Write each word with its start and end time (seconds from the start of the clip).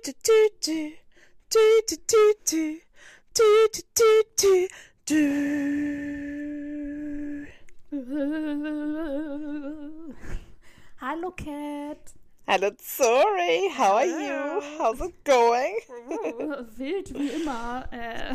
Hallo 11.00 11.30
Cat. 11.32 11.98
Hello, 12.46 12.70
Zori. 12.78 13.68
How 13.76 13.96
are 13.96 14.06
you? 14.06 14.62
How's 14.78 15.02
it 15.02 15.22
going? 15.24 15.76
Wild 16.78 17.12
wie 17.14 17.28
immer. 17.28 17.86
Äh. 17.92 18.34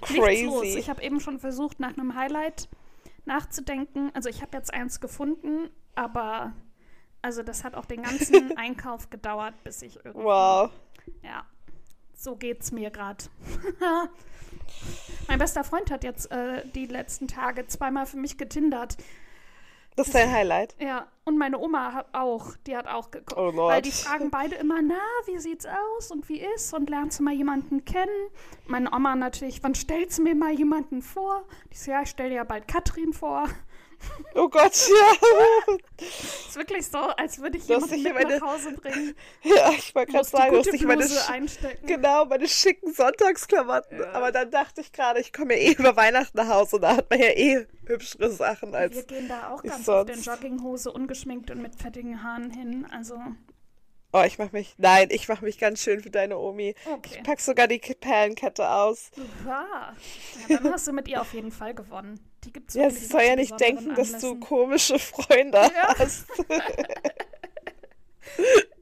Crazy. 0.00 0.78
Ich 0.78 0.90
habe 0.90 1.00
eben 1.02 1.20
schon 1.20 1.38
versucht, 1.38 1.78
nach 1.78 1.96
einem 1.96 2.16
Highlight 2.16 2.68
nachzudenken. 3.24 4.10
Also 4.14 4.28
ich 4.28 4.42
habe 4.42 4.56
jetzt 4.56 4.74
eins 4.74 4.98
gefunden, 4.98 5.70
aber 5.94 6.54
also 7.22 7.42
das 7.42 7.64
hat 7.64 7.74
auch 7.74 7.86
den 7.86 8.02
ganzen 8.02 8.56
Einkauf 8.56 9.10
gedauert, 9.10 9.54
bis 9.64 9.82
ich 9.82 9.96
irgendwie. 9.96 10.24
Wow. 10.24 10.70
Ja, 11.22 11.44
so 12.14 12.36
geht's 12.36 12.72
mir 12.72 12.90
gerade. 12.90 13.24
mein 15.28 15.38
bester 15.38 15.64
Freund 15.64 15.90
hat 15.90 16.04
jetzt 16.04 16.30
äh, 16.30 16.66
die 16.74 16.86
letzten 16.86 17.28
Tage 17.28 17.66
zweimal 17.66 18.06
für 18.06 18.16
mich 18.16 18.38
getindert. 18.38 18.96
Das 19.94 20.06
ist 20.06 20.14
dein 20.14 20.32
Highlight. 20.32 20.74
Ja, 20.78 21.06
und 21.24 21.36
meine 21.36 21.58
Oma 21.58 21.92
hat 21.92 22.06
auch, 22.14 22.56
die 22.66 22.76
hat 22.76 22.86
auch 22.86 23.10
geguckt. 23.10 23.38
Oh 23.38 23.50
Lord. 23.50 23.74
Weil 23.74 23.82
die 23.82 23.90
fragen 23.90 24.30
beide 24.30 24.54
immer, 24.56 24.80
na, 24.80 24.94
wie 25.26 25.38
sieht's 25.38 25.66
aus 25.66 26.10
und 26.10 26.28
wie 26.30 26.40
ist 26.40 26.72
und 26.72 26.88
lernst 26.88 27.18
du 27.18 27.24
mal 27.24 27.34
jemanden 27.34 27.84
kennen? 27.84 28.30
Meine 28.66 28.90
Oma 28.92 29.14
natürlich, 29.14 29.62
wann 29.62 29.74
stellst 29.74 30.18
du 30.18 30.22
mir 30.22 30.34
mal 30.34 30.52
jemanden 30.52 31.02
vor? 31.02 31.44
Die 31.72 31.76
so, 31.76 31.90
ja, 31.90 32.02
ich 32.02 32.08
stell 32.08 32.30
dir 32.30 32.36
ja 32.36 32.44
bald 32.44 32.66
Katrin 32.68 33.12
vor. 33.12 33.48
Oh 34.34 34.48
Gott, 34.48 34.72
ja. 34.88 35.74
Ist 35.98 36.56
wirklich 36.56 36.86
so, 36.86 36.98
als 36.98 37.38
würde 37.40 37.58
ich 37.58 37.68
jemanden 37.68 37.90
dich 37.94 38.02
mit 38.04 38.12
in 38.12 38.14
meine- 38.28 38.38
nach 38.38 38.46
Hause 38.54 38.72
bringen. 38.72 39.14
Ja, 39.42 39.70
ich 39.70 39.94
wollte 39.94 40.12
gerade 40.12 40.24
sagen, 40.28 40.56
gute 40.56 40.70
nicht 40.72 40.84
meine, 40.84 41.06
einstecken. 41.28 41.86
genau, 41.86 42.24
meine 42.24 42.48
schicken 42.48 42.92
Sonntagsklamotten. 42.94 44.02
Aber 44.06 44.32
dann 44.32 44.50
dachte 44.50 44.80
ich 44.80 44.92
gerade, 44.92 45.20
ich 45.20 45.32
komme 45.32 45.54
ja 45.54 45.70
eh 45.70 45.72
über 45.74 45.96
Weihnachten 45.96 46.36
nach 46.36 46.48
Hause. 46.48 46.80
Da 46.80 46.96
hat 46.96 47.10
man 47.10 47.18
ja 47.20 47.26
eh 47.28 47.66
hübschere 47.86 48.30
Sachen 48.30 48.72
Wir 48.72 48.78
als. 48.78 49.06
gehen 49.06 49.28
da 49.28 49.50
auch 49.50 49.62
ganz 49.62 49.88
oft 49.88 50.08
in 50.10 50.14
sonst. 50.22 50.26
Jogginghose, 50.26 50.90
ungeschminkt 50.92 51.50
und 51.50 51.60
mit 51.62 51.74
fettigen 51.76 52.22
Haaren 52.22 52.50
hin. 52.50 52.86
Also, 52.90 53.18
Oh, 54.14 54.22
ich 54.26 54.38
mach 54.38 54.52
mich. 54.52 54.74
Nein, 54.76 55.08
ich 55.10 55.26
mach 55.28 55.40
mich 55.40 55.58
ganz 55.58 55.80
schön 55.82 56.00
für 56.02 56.10
deine 56.10 56.36
Omi. 56.38 56.74
okay. 56.86 57.14
Ich 57.16 57.22
pack 57.22 57.40
sogar 57.40 57.66
die 57.66 57.78
Perlenkette 57.78 58.68
aus. 58.68 59.10
Ja. 59.46 59.94
ja, 60.48 60.58
dann 60.58 60.72
hast 60.74 60.86
du 60.86 60.92
mit 60.92 61.08
ihr 61.08 61.20
auf 61.20 61.32
jeden 61.32 61.50
Fall 61.50 61.74
gewonnen. 61.74 62.20
Die 62.44 62.52
gibt's 62.52 62.74
Ja, 62.74 62.90
sie 62.90 63.06
soll 63.06 63.22
ja 63.22 63.36
nicht 63.36 63.58
denken, 63.60 63.94
dass 63.94 64.10
du 64.10 64.16
Anlässen. 64.16 64.40
komische 64.40 64.98
Freunde 64.98 65.58
Ja. 65.58 65.94
hast. 65.98 66.24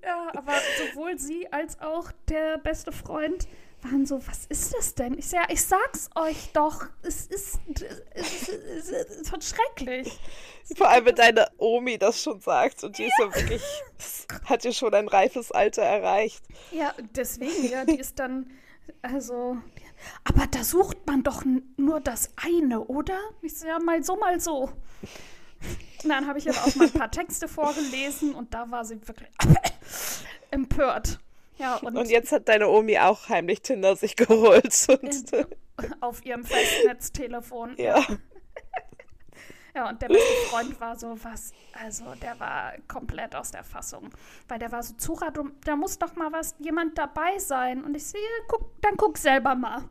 Ja, 0.02 0.30
aber 0.36 0.54
sowohl 0.78 1.18
sie 1.18 1.50
als 1.52 1.80
auch 1.80 2.10
der 2.28 2.58
beste 2.58 2.92
Freund 2.92 3.46
waren 3.82 4.06
so, 4.06 4.24
was 4.26 4.46
ist 4.46 4.74
das 4.74 4.94
denn? 4.94 5.18
Ich 5.18 5.30
ja, 5.32 5.42
ich 5.48 5.62
sag's 5.64 6.10
euch 6.14 6.50
doch, 6.52 6.86
es 7.02 7.26
ist, 7.26 7.58
es 8.12 8.48
ist, 8.48 8.48
es 8.48 8.88
es 8.90 9.32
ist 9.32 9.44
schrecklich. 9.48 10.18
Vor 10.76 10.88
allem, 10.88 11.06
wenn 11.06 11.14
deine 11.14 11.48
Omi 11.58 11.96
das 11.98 12.22
schon 12.22 12.40
sagt. 12.40 12.84
Und 12.84 12.98
die 12.98 13.04
ist 13.04 13.18
ja 13.18 13.34
wirklich, 13.34 13.62
hat 14.44 14.64
ja 14.64 14.72
schon 14.72 14.94
ein 14.94 15.08
reifes 15.08 15.50
Alter 15.50 15.82
erreicht. 15.82 16.44
Ja, 16.72 16.94
deswegen, 17.14 17.70
ja, 17.70 17.84
die 17.84 17.98
ist 17.98 18.18
dann, 18.18 18.50
also, 19.02 19.56
aber 20.24 20.46
da 20.46 20.64
sucht 20.64 21.06
man 21.06 21.22
doch 21.22 21.44
nur 21.76 22.00
das 22.00 22.30
eine, 22.36 22.80
oder? 22.84 23.18
Ich 23.42 23.56
sag, 23.56 23.68
ja, 23.68 23.78
mal 23.78 24.02
so, 24.02 24.16
mal 24.16 24.40
so. 24.40 24.70
Und 26.02 26.08
dann 26.08 26.26
habe 26.26 26.38
ich 26.38 26.46
ihr 26.46 26.52
auch 26.52 26.74
mal 26.76 26.86
ein 26.86 26.92
paar 26.92 27.10
Texte 27.10 27.48
vorgelesen 27.48 28.34
und 28.34 28.54
da 28.54 28.70
war 28.70 28.84
sie 28.84 29.00
wirklich 29.06 29.28
empört. 30.50 31.20
Ja, 31.58 31.76
und, 31.76 31.96
Und 31.96 32.08
jetzt 32.08 32.32
hat 32.32 32.48
deine 32.48 32.68
Omi 32.68 32.98
auch 32.98 33.28
heimlich 33.28 33.60
Tinder 33.60 33.94
sich 33.94 34.16
geholt. 34.16 34.86
Und, 34.88 35.32
auf 36.00 36.24
ihrem 36.24 36.44
Festnetztelefon. 36.44 37.74
ja. 37.76 37.98
Ja, 37.98 38.06
und 39.88 40.02
der 40.02 40.08
beste 40.08 40.48
Freund 40.48 40.80
war 40.80 40.98
so, 40.98 41.16
was, 41.22 41.52
also 41.72 42.14
der 42.16 42.38
war 42.40 42.72
komplett 42.88 43.36
aus 43.36 43.52
der 43.52 43.62
Fassung. 43.62 44.10
Weil 44.48 44.58
der 44.58 44.72
war 44.72 44.82
so, 44.82 44.94
Zura, 44.94 45.30
du, 45.30 45.50
da 45.64 45.76
muss 45.76 45.98
doch 45.98 46.16
mal 46.16 46.32
was, 46.32 46.54
jemand 46.58 46.98
dabei 46.98 47.38
sein. 47.38 47.84
Und 47.84 47.96
ich 47.96 48.04
sehe, 48.04 48.20
guck, 48.48 48.80
dann 48.82 48.96
guck 48.96 49.16
selber 49.18 49.54
mal. 49.54 49.88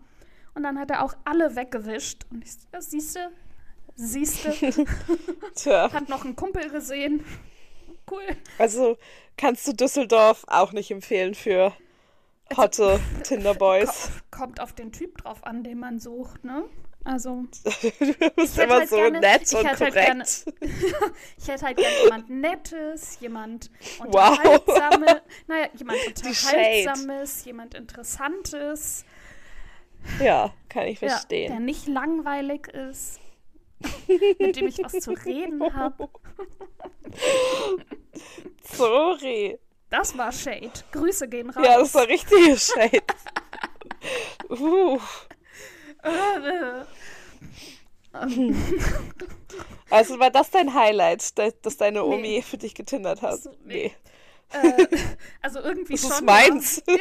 Und 0.54 0.64
dann 0.64 0.78
hat 0.78 0.92
er 0.92 1.04
auch 1.04 1.14
alle 1.24 1.56
weggewischt. 1.56 2.26
Und 2.30 2.44
ich 2.44 2.52
ja, 2.74 2.82
siehste, 2.82 3.32
siehste, 3.96 4.54
Tja. 5.56 5.92
hat 5.94 6.10
noch 6.10 6.26
einen 6.26 6.36
Kumpel 6.36 6.70
gesehen. 6.70 7.24
Cool. 8.12 8.36
Also 8.58 8.98
kannst 9.38 9.68
du 9.68 9.74
Düsseldorf 9.74 10.44
auch 10.48 10.74
nicht 10.74 10.92
empfehlen 10.92 11.36
für 11.36 11.74
hotte 12.58 13.00
Tinderboys. 13.24 14.10
Ko 14.32 14.40
kommt 14.40 14.60
auf 14.60 14.74
den 14.74 14.92
Typ 14.92 15.20
drauf 15.20 15.46
an, 15.46 15.64
den 15.64 15.80
man 15.80 16.00
sucht, 16.00 16.44
ne? 16.44 16.66
Also, 17.12 17.44
Du 17.64 18.30
bist 18.36 18.58
immer 18.60 18.76
halt 18.76 18.90
so 18.90 18.98
gerne- 18.98 19.20
nett 19.20 19.42
ich 19.42 19.56
und 19.58 19.66
hätte 19.66 19.86
halt 19.86 19.94
korrekt. 19.96 20.46
ich 21.38 21.48
hätte 21.48 21.66
halt 21.66 21.78
gerne 21.78 21.96
jemand 22.04 22.30
Nettes, 22.30 23.18
jemand 23.20 23.72
Wow. 23.98 24.06
Unterhaltsames, 24.38 25.16
naja, 25.48 25.68
jemand. 25.76 26.00
Unterhaltsames, 26.08 27.46
jemand 27.46 27.74
Interessantes, 27.74 29.06
Ja, 30.24 30.54
kann 30.70 30.86
ich 30.86 31.02
ja, 31.02 31.08
der 31.08 31.18
verstehen. 31.18 31.66
nicht 31.66 31.88
langweilig 31.88 32.68
ist, 32.68 33.20
mit 34.40 34.56
dem 34.58 34.68
ich 34.68 34.78
was 34.84 34.92
zu 35.00 35.12
reden 35.14 35.74
habe. 35.74 36.10
Sorry. 38.64 39.58
Das 39.90 40.16
war 40.16 40.32
Shade. 40.32 40.72
Grüße 40.92 41.28
gehen 41.28 41.50
raus. 41.50 41.66
Ja, 41.66 41.80
das 41.80 41.94
war 41.96 42.08
richtige 42.08 42.56
Shade. 42.56 43.02
uh. 44.52 45.00
Also 49.92 50.20
war 50.20 50.30
das 50.32 50.50
dein 50.52 50.74
Highlight, 50.74 51.38
dass, 51.38 51.78
deine 51.78 52.02
Nee. 52.02 52.06
Omi 52.16 52.42
für 52.42 52.58
dich 52.58 52.76
getindert 52.76 53.22
hat? 53.22 53.42
So, 53.42 53.52
nee. 53.66 53.94
nee. 54.54 54.58
äh, 54.68 54.88
also 55.42 55.60
irgendwie 55.60 55.94
Das 55.94 56.02
schon. 56.02 56.12
ist 56.12 56.22
meins. 56.24 56.84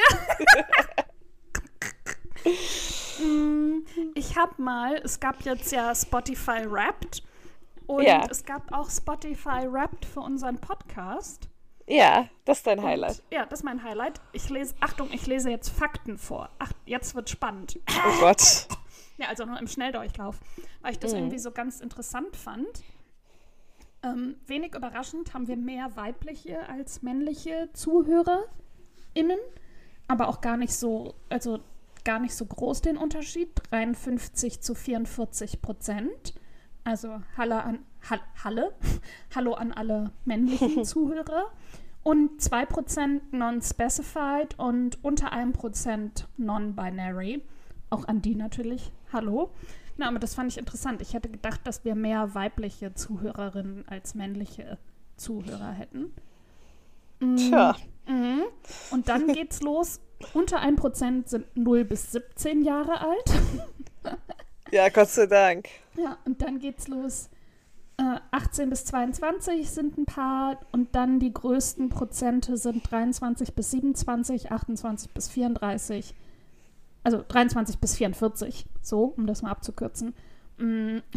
Mm, 3.21 3.81
Ich 4.15 4.37
habe 4.37 4.63
mal, 4.63 4.95
es 5.05 5.19
gab 5.19 5.43
jetzt 5.43 5.73
ja 5.73 5.93
Spotify 5.95 6.63
Wrapped 6.71 7.23
und 7.89 8.05
Ja. 8.05 8.25
es 8.31 8.45
gab 8.45 8.73
auch 8.73 8.89
Spotify 8.89 9.67
Wrapped 9.71 10.05
für 10.07 10.21
unseren 10.21 10.59
Podcast. 10.59 11.49
Ja, 11.89 12.29
das 12.45 12.59
ist 12.59 12.67
dein 12.69 12.81
Highlight. 12.83 13.19
Und, 13.19 13.33
ja, 13.33 13.45
das 13.45 13.59
ist 13.61 13.65
mein 13.65 13.83
Highlight. 13.83 14.21
Ich 14.33 14.49
lese, 14.51 14.75
Achtung, 14.81 15.09
ich 15.13 15.27
lese 15.27 15.51
jetzt 15.51 15.69
Fakten 15.71 16.17
vor. 16.17 16.49
Ach, 16.61 16.71
jetzt 16.87 17.17
wird 17.17 17.29
spannend. 17.29 17.81
Oh 18.07 18.21
Gott. 18.21 18.69
Ja, 19.19 19.29
also 19.29 19.45
nur 19.45 19.59
im 19.59 19.67
Schnelldurchlauf, 19.67 20.41
weil 20.83 20.93
ich 20.93 20.99
das 20.99 21.13
Mhm. 21.13 21.19
irgendwie 21.19 21.39
so 21.39 21.51
ganz 21.51 21.81
interessant 21.81 22.37
fand. 22.37 22.67
Ähm, 24.03 24.37
wenig 24.47 24.75
überraschend 24.75 25.35
haben 25.35 25.49
wir 25.49 25.57
mehr 25.57 25.97
weibliche 25.97 26.69
als 26.69 27.03
männliche 27.03 27.69
ZuhörerInnen, 27.73 29.39
aber 30.07 30.29
auch 30.29 30.41
gar 30.41 30.57
nicht 30.57 30.73
so, 30.75 31.15
also 31.29 31.59
gar 32.05 32.21
nicht 32.21 32.35
so 32.35 32.47
groß 32.47 32.81
den 32.83 32.97
Unterschied. 32.97 33.51
53 33.71 34.61
zu 34.61 34.75
44 34.75 35.61
Prozent. 35.61 36.35
Also 36.85 37.21
Halle 37.37 37.63
an 37.65 37.85
Hall, 38.09 38.21
Halle. 38.45 38.73
Hallo 39.35 39.55
an 39.55 39.73
alle 39.73 40.13
männlichen 40.25 40.85
Zuhörer. 40.85 41.47
Und 42.05 42.41
2% 42.41 43.21
non-specified 43.33 44.59
und 44.59 45.03
unter 45.05 45.33
1% 45.33 46.25
non-binary. 46.39 47.43
Auch 47.91 48.07
an 48.07 48.23
die 48.23 48.35
natürlich. 48.35 48.93
Hallo. 49.13 49.51
Na, 49.97 50.09
aber 50.09 50.19
das 50.19 50.35
fand 50.35 50.53
ich 50.53 50.59
interessant. 50.59 51.03
Ich 51.03 51.15
hätte 51.15 51.29
gedacht, 51.29 51.61
dass 51.65 51.85
wir 51.85 51.95
mehr 51.95 52.35
weibliche 52.35 52.95
Zuhörerinnen 52.95 53.87
als 53.89 54.15
männliche 54.15 54.79
Zuhörer 55.17 55.73
hätten. 55.73 56.13
Mm, 57.21 57.37
Tja. 57.37 57.77
Mhm. 58.07 58.43
Und 58.91 59.09
dann 59.09 59.27
geht's 59.33 59.63
los. 59.63 60.01
Unter 60.35 60.61
1% 60.63 61.29
sind 61.29 61.57
0 61.57 61.85
bis 61.85 62.13
17 62.13 62.63
Jahre 62.63 63.01
alt. 63.01 63.33
Ja, 64.71 64.91
Gott 64.91 65.09
sei 65.09 65.27
Dank. 65.27 65.69
Ja, 65.97 66.19
und 66.27 66.43
dann 66.43 66.59
geht's 66.59 66.89
los. 66.89 67.31
Äh, 67.97 68.21
18 68.31 68.69
bis 68.69 68.85
22 68.85 69.71
sind 69.71 69.97
ein 69.97 70.05
paar 70.05 70.61
und 70.73 70.95
dann 70.95 71.21
die 71.21 71.33
größten 71.33 71.89
Prozente 71.89 72.57
sind 72.59 72.91
23 72.91 73.55
bis 73.55 73.71
27, 73.71 74.53
28 74.53 75.11
bis 75.13 75.29
34, 75.31 76.15
also 77.05 77.25
23 77.27 77.79
bis 77.79 77.97
44, 77.97 78.67
so, 78.83 79.15
um 79.17 79.27
das 79.27 79.43
mal 79.43 79.51
abzukürzen. 79.51 80.15
Mm. 80.59 80.99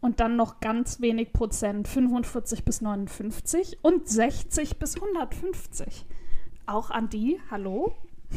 Und 0.00 0.20
dann 0.20 0.36
noch 0.36 0.60
ganz 0.60 1.00
wenig 1.00 1.32
Prozent, 1.32 1.88
45 1.88 2.64
bis 2.64 2.80
59 2.80 3.78
und 3.82 4.08
60 4.08 4.78
bis 4.78 4.94
150. 4.94 6.06
Auch 6.66 6.90
an 6.90 7.08
die, 7.08 7.40
hallo? 7.50 7.96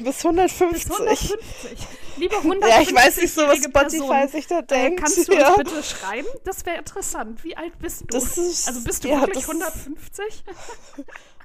Bis 0.00 0.24
150. 0.24 0.70
Bis 0.70 0.90
150. 0.90 1.86
Liebe 2.16 2.36
150 2.36 2.70
Ja, 2.70 2.80
ich 2.80 2.94
weiß 2.94 3.16
nicht 3.20 3.34
so, 3.34 3.42
was 3.42 3.58
Spotify 3.58 4.06
Person, 4.06 4.28
sich 4.28 4.46
da 4.46 4.60
äh, 4.60 4.66
denkt. 4.66 5.00
kannst 5.00 5.28
du 5.28 5.34
ja. 5.34 5.48
uns 5.48 5.58
bitte 5.58 5.82
schreiben? 5.82 6.28
Das 6.44 6.64
wäre 6.64 6.78
interessant. 6.78 7.42
Wie 7.44 7.56
alt 7.56 7.78
bist 7.78 8.04
du? 8.08 8.16
Ist- 8.16 8.68
also 8.68 8.84
bist 8.84 9.04
du 9.04 9.08
ja, 9.08 9.20
wirklich 9.20 9.44
das- 9.44 9.48
150? 9.50 10.44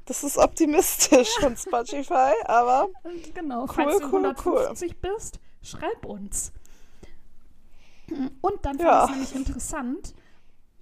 Das 0.07 0.23
ist 0.23 0.37
optimistisch 0.37 1.29
von 1.39 1.55
Spotify, 1.57 2.31
aber 2.45 2.87
Genau, 3.35 3.63
Cool, 3.63 3.67
falls 3.73 3.97
du 3.99 4.05
cool, 4.07 4.25
150 4.25 4.99
bist, 5.01 5.39
schreib 5.61 6.05
uns. 6.05 6.51
Und 8.41 8.65
dann 8.65 8.79
fand 8.79 8.81
Ja. 8.81 9.03
ich 9.03 9.09
es 9.09 9.11
nämlich 9.11 9.35
interessant, 9.35 10.13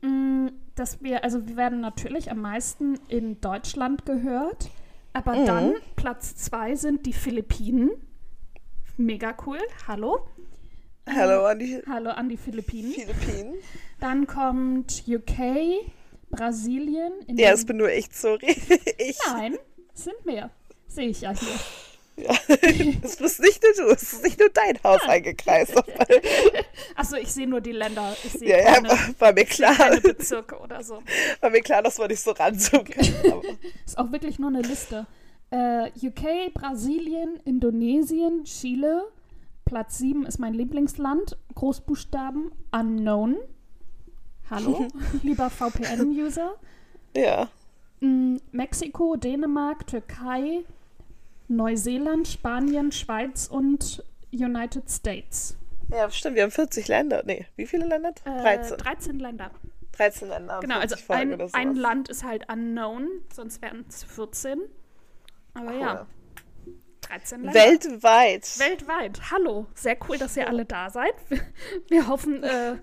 mh, 0.01 0.51
dass 0.75 1.01
wir, 1.01 1.23
also 1.23 1.47
wir 1.47 1.55
werden 1.57 1.81
natürlich 1.81 2.29
am 2.29 2.39
meisten 2.41 2.99
in 3.07 3.41
Deutschland 3.41 4.05
gehört, 4.05 4.69
aber 5.13 5.33
Mhm. 5.35 5.45
dann 5.45 5.73
Platz 5.95 6.35
zwei 6.35 6.75
sind 6.75 7.05
die 7.07 7.13
Philippinen. 7.13 7.89
Mega 8.97 9.35
cool. 9.45 9.57
Hallo. 9.87 10.19
hallo 11.09 11.45
an 11.45 11.59
die 11.59 11.81
Hallo 11.89 12.11
an 12.11 12.29
die 12.29 12.37
Philippinen. 12.37 12.91
Philippinen. 12.93 13.55
Dann 13.99 14.27
kommt 14.27 15.03
UK, 15.07 15.81
Brasilien. 16.35 17.11
Ja, 17.27 17.51
das 17.51 17.65
bin 17.65 17.77
nur 17.77 17.91
ich, 17.91 18.07
sorry. 18.11 18.47
Ich. 18.97 19.17
Nein, 19.27 19.57
es 19.93 20.03
sind 20.03 20.25
mehr. 20.25 20.49
Sehe 20.87 21.09
ich 21.09 21.21
ja 21.21 21.31
hier. 21.31 21.49
Ja. 22.17 22.33
Das 23.01 23.17
bist 23.17 23.41
nicht 23.41 23.61
nur 23.61 23.87
du, 23.87 23.93
es 23.93 24.13
ist 24.13 24.23
nicht 24.23 24.39
nur 24.39 24.49
dein 24.49 24.81
Haus 24.83 25.01
eingekreist. 25.01 25.73
Achso, 26.95 27.17
ich 27.17 27.31
sehe 27.31 27.47
nur 27.47 27.59
die 27.59 27.73
Länder. 27.73 28.15
Ich 28.23 28.31
sehe 28.31 28.49
Ja, 28.49 28.57
ja, 28.57 28.73
keine, 28.75 28.89
war, 28.89 28.99
war 29.19 29.33
mir 29.33 29.45
klar. 29.45 29.75
keine 29.75 29.99
Bezirke 29.99 30.57
oder 30.59 30.81
so. 30.83 31.01
War 31.41 31.49
mir 31.49 31.61
klar, 31.61 31.83
dass 31.83 31.99
wir 31.99 32.07
nicht 32.07 32.21
so 32.21 32.31
ranzoomen 32.31 32.87
Ist 33.85 33.97
auch 33.97 34.11
wirklich 34.13 34.39
nur 34.39 34.49
eine 34.49 34.61
Liste. 34.61 35.07
Äh, 35.51 35.89
UK, 36.01 36.53
Brasilien, 36.53 37.39
Indonesien, 37.43 38.45
Chile. 38.45 39.03
Platz 39.65 39.97
7 39.97 40.25
ist 40.25 40.39
mein 40.39 40.53
Lieblingsland. 40.53 41.37
Großbuchstaben 41.55 42.51
Unknown. 42.71 43.35
Hallo, 44.49 44.87
lieber 45.23 45.49
VPN-User. 45.49 46.55
ja. 47.15 47.49
Mm, 47.99 48.37
Mexiko, 48.51 49.15
Dänemark, 49.15 49.87
Türkei, 49.87 50.63
Neuseeland, 51.47 52.27
Spanien, 52.27 52.91
Schweiz 52.91 53.47
und 53.47 54.03
United 54.31 54.89
States. 54.89 55.57
Ja, 55.89 56.09
stimmt, 56.09 56.35
wir 56.35 56.43
haben 56.43 56.51
40 56.51 56.87
Länder. 56.87 57.23
Nee, 57.25 57.45
wie 57.55 57.65
viele 57.65 57.85
Länder? 57.85 58.13
Äh, 58.25 58.41
13. 58.41 58.77
13 58.77 59.19
Länder. 59.19 59.51
13 59.93 60.27
Länder. 60.29 60.59
Genau, 60.59 60.79
also 60.79 60.95
40 60.95 61.05
Folgen 61.05 61.41
ein, 61.41 61.69
ein 61.69 61.75
Land 61.75 62.09
ist 62.09 62.23
halt 62.23 62.51
unknown, 62.51 63.07
sonst 63.33 63.61
wären 63.61 63.85
es 63.87 64.03
14. 64.03 64.61
Aber 65.53 65.73
ja, 65.73 66.07
13 67.01 67.43
Länder. 67.43 67.59
Weltweit. 67.59 68.59
Weltweit. 68.59 69.31
Hallo, 69.31 69.67
sehr 69.73 69.97
cool, 70.07 70.17
dass 70.17 70.35
ihr 70.37 70.47
alle 70.47 70.65
da 70.65 70.89
seid. 70.89 71.13
Wir, 71.29 71.41
wir 71.87 72.07
hoffen, 72.07 72.43
äh, 72.43 72.75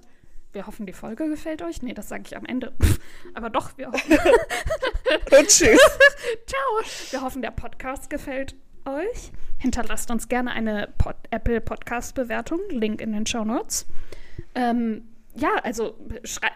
wir 0.53 0.67
hoffen, 0.67 0.87
die 0.87 0.93
Folge 0.93 1.29
gefällt 1.29 1.63
euch. 1.63 1.83
Nee, 1.83 1.95
das 1.95 2.09
sage 2.09 2.25
ich 2.27 2.37
am 2.37 2.45
Ende. 2.45 2.73
Aber 3.35 3.51
doch, 3.51 3.77
wir 3.79 3.89
hoffen. 3.89 4.13
Und 5.39 5.49
tschüss. 5.49 5.81
Ciao. 6.47 7.11
Wir 7.11 7.23
hoffen, 7.23 7.43
der 7.43 7.51
Podcast 7.51 8.11
gefällt 8.11 8.55
euch. 8.85 9.33
Hinterlasst 9.59 10.11
uns 10.11 10.29
gerne 10.29 10.53
eine 10.53 10.89
Pod 10.99 11.17
Apple 11.31 11.61
Podcast 11.61 12.15
Bewertung. 12.15 12.61
Link 12.69 13.01
in 13.01 13.13
den 13.13 13.27
Show 13.27 13.45
Notes. 13.45 13.87
Ähm, 14.55 15.09
ja, 15.35 15.55
also 15.63 15.97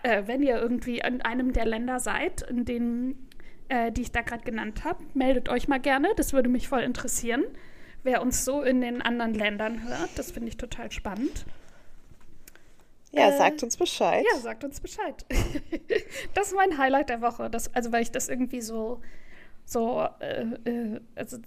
äh, 0.03 0.25
wenn 0.27 0.43
ihr 0.43 0.57
irgendwie 0.57 0.99
in 0.99 1.23
einem 1.23 1.53
der 1.53 1.65
Länder 1.65 1.99
seid, 1.99 2.43
in 2.43 2.67
denen, 2.67 3.29
äh, 3.69 3.91
die 3.93 4.03
ich 4.03 4.13
da 4.13 4.21
gerade 4.21 4.45
genannt 4.45 4.85
habe, 4.85 5.03
meldet 5.15 5.49
euch 5.49 5.69
mal 5.69 5.81
gerne. 5.81 6.09
Das 6.17 6.35
würde 6.35 6.51
mich 6.51 6.69
voll 6.69 6.83
interessieren, 6.83 7.45
wer 8.03 8.21
uns 8.21 8.45
so 8.45 8.63
in 8.63 8.83
den 8.83 9.01
anderen 9.01 9.33
Ländern 9.33 9.83
hört. 9.85 10.11
Das 10.17 10.33
finde 10.33 10.49
ich 10.49 10.59
total 10.59 10.93
spannend. 10.93 11.47
Ja, 13.17 13.31
Äh, 13.31 13.39
sagt 13.39 13.63
uns 13.63 13.77
Bescheid. 13.77 14.25
Ja, 14.33 14.39
sagt 14.41 14.65
uns 14.65 14.81
Bescheid. 14.81 15.25
das 16.35 16.49
ist 16.49 16.55
mein 16.55 16.79
Highlight 16.79 17.09
der 17.09 17.21
Woche. 17.23 17.51
Das, 17.51 17.75
also 17.75 17.93
weil 17.93 18.03
ich 18.03 18.11
das 18.11 18.29
irgendwie 18.29 18.61
so, 18.61 19.01
so, 19.65 20.07
äh, 20.21 20.43
äh, 20.65 21.01
also 21.15 21.39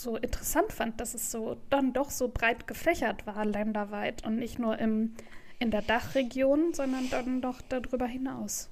so 0.00 0.16
interessant 0.16 0.72
fand, 0.72 1.00
dass 1.00 1.14
es 1.14 1.30
so 1.30 1.56
dann 1.70 1.92
doch 1.92 2.10
so 2.10 2.28
breit 2.28 2.66
gefächert 2.66 3.26
war, 3.26 3.44
länderweit 3.44 4.24
und 4.26 4.36
nicht 4.36 4.58
nur 4.58 4.78
im, 4.78 5.14
in 5.58 5.70
der 5.70 5.82
Dachregion, 5.82 6.74
sondern 6.74 7.08
dann 7.10 7.40
doch 7.40 7.60
darüber 7.68 8.06
hinaus. 8.06 8.68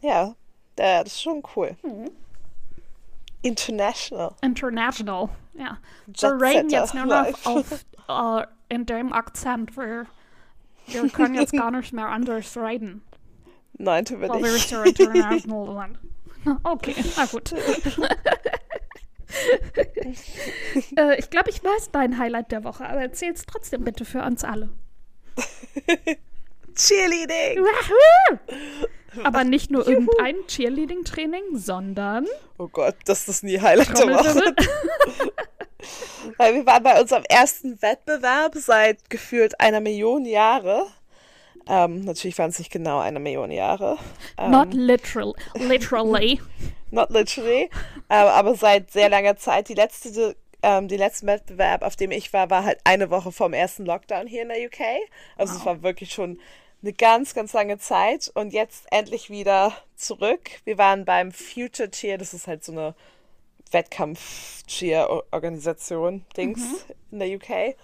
Ja, 0.00 0.34
das 0.76 1.06
ist 1.06 1.22
schon 1.22 1.42
cool. 1.56 1.76
Mhm. 1.82 2.10
International. 3.42 4.34
International, 4.40 5.28
ja. 5.54 5.78
Wir 6.06 6.40
reden 6.40 6.70
jetzt 6.70 6.94
nur 6.94 7.04
noch 7.04 7.46
auf, 7.46 7.84
äh, 8.08 8.46
in 8.68 8.86
dem 8.86 9.12
Akzent. 9.12 9.76
Wir, 9.76 10.06
wir 10.86 11.08
können 11.10 11.34
jetzt 11.34 11.52
gar 11.52 11.70
nicht 11.76 11.92
mehr 11.92 12.08
anders 12.08 12.56
reden. 12.56 13.02
Nein, 13.76 14.04
tun 14.04 14.20
wir 14.20 14.28
wir 14.28 14.40
nicht. 14.40 14.72
international 14.86 15.40
sind. 15.40 15.98
Okay, 16.62 16.94
na 17.16 17.24
gut. 17.24 17.54
äh, 20.96 21.18
ich 21.18 21.30
glaube, 21.30 21.48
ich 21.48 21.64
weiß 21.64 21.90
dein 21.90 22.18
Highlight 22.18 22.52
der 22.52 22.64
Woche, 22.64 22.86
aber 22.86 23.00
erzähl's 23.00 23.46
trotzdem 23.46 23.82
bitte 23.82 24.04
für 24.04 24.22
uns 24.22 24.44
alle. 24.44 24.68
Cheerleading. 26.74 27.62
Wahoo! 27.64 28.38
Aber 29.22 29.44
nicht 29.44 29.70
nur 29.70 29.88
irgendein 29.88 30.36
Cheerleading-Training, 30.48 31.56
sondern 31.56 32.26
Oh 32.58 32.68
Gott, 32.68 32.96
das 33.06 33.26
ist 33.28 33.42
nie 33.42 33.58
Highlight 33.60 33.96
der 33.98 34.08
Woche. 34.08 34.54
Weil 36.36 36.54
wir 36.54 36.66
waren 36.66 36.82
bei 36.82 37.00
unserem 37.00 37.24
ersten 37.28 37.80
Wettbewerb 37.82 38.54
seit 38.56 39.10
gefühlt 39.10 39.60
einer 39.60 39.80
Million 39.80 40.24
Jahre. 40.24 40.86
Ähm, 41.66 42.04
natürlich 42.04 42.38
waren 42.38 42.50
es 42.50 42.58
nicht 42.58 42.70
genau 42.70 42.98
eine 42.98 43.20
Million 43.20 43.50
Jahre. 43.50 43.96
Ähm, 44.36 44.50
Not 44.50 44.74
literal, 44.74 45.34
literally. 45.54 46.40
not 46.90 47.10
literally. 47.10 47.70
ähm, 48.10 48.26
aber 48.26 48.54
seit 48.54 48.90
sehr 48.90 49.08
langer 49.08 49.36
Zeit. 49.36 49.68
Die 49.68 49.74
letzte, 49.74 50.36
ähm, 50.62 50.88
die 50.88 50.96
letzten 50.96 51.26
Wettbewerb, 51.26 51.82
auf 51.82 51.96
dem 51.96 52.10
ich 52.10 52.32
war, 52.32 52.50
war 52.50 52.64
halt 52.64 52.78
eine 52.84 53.10
Woche 53.10 53.32
vom 53.32 53.52
ersten 53.52 53.86
Lockdown 53.86 54.26
hier 54.26 54.42
in 54.42 54.48
der 54.48 54.58
UK. 54.58 54.80
Also 55.36 55.56
es 55.56 55.64
war 55.64 55.82
wirklich 55.82 56.12
schon 56.12 56.38
eine 56.82 56.92
ganz, 56.92 57.34
ganz 57.34 57.52
lange 57.54 57.78
Zeit. 57.78 58.30
Und 58.34 58.52
jetzt 58.52 58.86
endlich 58.90 59.30
wieder 59.30 59.72
zurück. 59.96 60.50
Wir 60.64 60.76
waren 60.76 61.04
beim 61.04 61.32
Future 61.32 61.90
Cheer. 61.90 62.18
Das 62.18 62.34
ist 62.34 62.46
halt 62.46 62.62
so 62.62 62.72
eine 62.72 62.94
Wettkampf-Cheer-Organisation, 63.70 66.24
Dings 66.36 66.62
in 67.10 67.18
der 67.18 67.28
UK. 67.28 67.76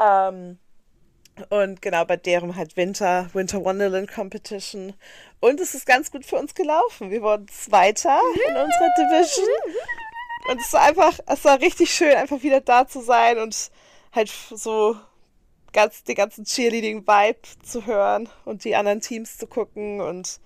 Ähm, 0.00 0.58
und 1.48 1.80
genau 1.80 2.04
bei 2.04 2.16
deren 2.16 2.56
halt 2.56 2.76
Winter, 2.76 3.30
Winter 3.32 3.64
Wonderland 3.64 4.10
Competition. 4.10 4.92
Und 5.40 5.60
es 5.60 5.74
ist 5.74 5.86
ganz 5.86 6.10
gut 6.10 6.26
für 6.26 6.36
uns 6.36 6.54
gelaufen. 6.54 7.10
Wir 7.10 7.22
wurden 7.22 7.48
Zweiter 7.48 8.20
in 8.34 8.56
unserer 8.56 8.90
Division. 8.98 9.48
Und 10.50 10.60
es 10.60 10.72
war 10.72 10.82
einfach, 10.82 11.18
es 11.26 11.44
war 11.44 11.60
richtig 11.60 11.94
schön, 11.94 12.14
einfach 12.14 12.42
wieder 12.42 12.60
da 12.60 12.86
zu 12.86 13.00
sein 13.00 13.38
und 13.38 13.70
halt 14.12 14.28
so 14.28 14.96
ganz, 15.72 16.04
den 16.04 16.16
ganzen 16.16 16.44
Cheerleading-Vibe 16.44 17.40
zu 17.62 17.86
hören 17.86 18.28
und 18.44 18.64
die 18.64 18.76
anderen 18.76 19.00
Teams 19.00 19.38
zu 19.38 19.46
gucken 19.46 20.00
und 20.00 20.40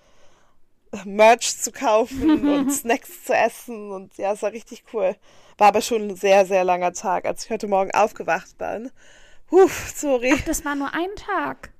Merch 1.05 1.57
zu 1.57 1.71
kaufen 1.71 2.47
und 2.53 2.71
Snacks 2.71 3.23
zu 3.25 3.33
essen. 3.33 3.91
Und 3.91 4.17
ja, 4.17 4.33
es 4.33 4.41
war 4.41 4.51
richtig 4.51 4.83
cool. 4.93 5.15
War 5.57 5.69
aber 5.69 5.81
schon 5.81 6.09
ein 6.09 6.15
sehr, 6.15 6.45
sehr 6.45 6.63
langer 6.63 6.93
Tag, 6.93 7.25
als 7.25 7.45
ich 7.45 7.49
heute 7.51 7.67
Morgen 7.67 7.91
aufgewacht 7.91 8.57
bin. 8.57 8.91
Puh, 9.47 9.67
sorry. 9.95 10.35
Das 10.45 10.63
war 10.65 10.75
nur 10.75 10.93
ein 10.93 11.09
Tag. 11.15 11.71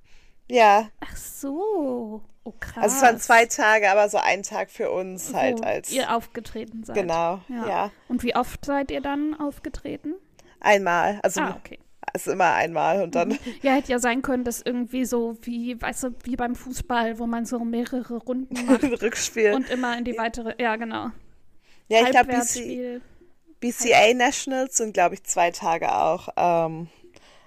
Ja, 0.49 0.89
Ach 1.01 1.15
so. 1.15 2.21
Oh, 2.43 2.53
krass. 2.61 2.77
also 2.81 2.95
es 2.95 3.01
waren 3.01 3.19
zwei 3.19 3.45
Tage, 3.45 3.91
aber 3.91 4.07
so 4.07 4.17
ein 4.19 4.41
Tag 4.41 4.69
für 4.71 4.89
uns 4.89 5.33
halt 5.33 5.59
wo 5.59 5.63
als. 5.63 5.91
ihr 5.91 6.15
aufgetreten 6.15 6.85
seid. 6.85 6.95
Genau, 6.95 7.41
ja. 7.49 7.91
Und 8.07 8.23
wie 8.23 8.35
oft 8.37 8.63
seid 8.63 8.89
ihr 8.89 9.01
dann 9.01 9.37
aufgetreten? 9.37 10.13
Einmal. 10.61 11.19
Also 11.23 11.41
Ah, 11.41 11.57
okay. 11.59 11.77
Ist 12.17 12.27
immer 12.27 12.53
einmal 12.53 13.01
und 13.03 13.15
dann. 13.15 13.37
Ja, 13.61 13.73
hätte 13.73 13.91
ja 13.91 13.99
sein 13.99 14.21
können, 14.21 14.43
dass 14.43 14.61
irgendwie 14.61 15.05
so 15.05 15.37
wie, 15.41 15.79
weißt 15.81 16.03
du, 16.03 16.09
wie 16.23 16.35
beim 16.35 16.55
Fußball, 16.55 17.19
wo 17.19 17.25
man 17.27 17.45
so 17.45 17.59
mehrere 17.59 18.17
Runden 18.17 18.65
macht 18.65 18.83
Rückspiel. 19.01 19.53
und 19.53 19.69
immer 19.69 19.97
in 19.97 20.03
die 20.03 20.17
weitere, 20.17 20.55
ja 20.61 20.75
genau. 20.75 21.11
ja, 21.87 22.01
ich 22.03 22.11
glaube, 22.11 22.27
BC. 22.27 23.01
BCA 23.59 24.13
Nationals 24.13 24.77
sind, 24.77 24.93
glaube 24.93 25.15
ich, 25.15 25.23
zwei 25.23 25.51
Tage 25.51 25.91
auch. 25.91 26.29
Ähm, 26.37 26.89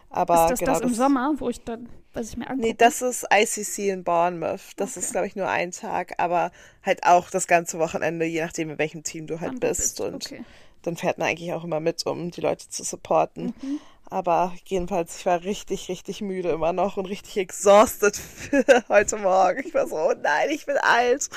aber 0.08 0.44
Ist 0.44 0.50
das 0.50 0.58
genau, 0.58 0.72
das 0.72 0.80
im 0.80 0.94
Sommer, 0.94 1.34
wo 1.38 1.48
ich 1.48 1.62
dann, 1.62 1.88
was 2.12 2.30
ich 2.30 2.36
mir 2.36 2.48
angucke? 2.48 2.66
Nee, 2.66 2.74
das 2.76 3.00
ist 3.00 3.24
ICC 3.32 3.90
in 3.90 4.02
Bournemouth. 4.02 4.72
Das 4.76 4.96
ist, 4.96 5.12
glaube 5.12 5.28
ich, 5.28 5.36
nur 5.36 5.48
ein 5.48 5.70
Tag, 5.70 6.14
aber 6.18 6.50
halt 6.82 7.04
auch 7.04 7.30
das 7.30 7.46
ganze 7.46 7.78
Wochenende, 7.78 8.24
je 8.26 8.40
nachdem, 8.42 8.70
in 8.70 8.78
welchem 8.78 9.04
Team 9.04 9.28
du 9.28 9.38
halt 9.40 9.54
du 9.54 9.60
bist. 9.60 10.00
Und 10.00 10.16
Okay. 10.16 10.42
dann 10.82 10.96
fährt 10.96 11.18
man 11.18 11.28
eigentlich 11.28 11.52
auch 11.52 11.62
immer 11.62 11.78
mit, 11.78 12.04
um 12.06 12.32
die 12.32 12.40
Leute 12.40 12.68
zu 12.68 12.82
supporten. 12.82 13.54
Mhm. 13.62 13.80
Aber 14.10 14.52
jedenfalls, 14.66 15.18
ich 15.18 15.26
war 15.26 15.44
richtig, 15.44 15.88
richtig 15.88 16.20
müde 16.20 16.50
immer 16.50 16.72
noch 16.72 16.96
und 16.96 17.06
richtig 17.06 17.36
exhausted 17.36 18.16
für 18.16 18.64
heute 18.88 19.16
Morgen. 19.18 19.60
Ich 19.64 19.72
war 19.74 19.86
so, 19.86 19.96
oh 19.96 20.14
nein, 20.20 20.50
ich 20.50 20.66
bin 20.66 20.76
alt. 20.78 21.28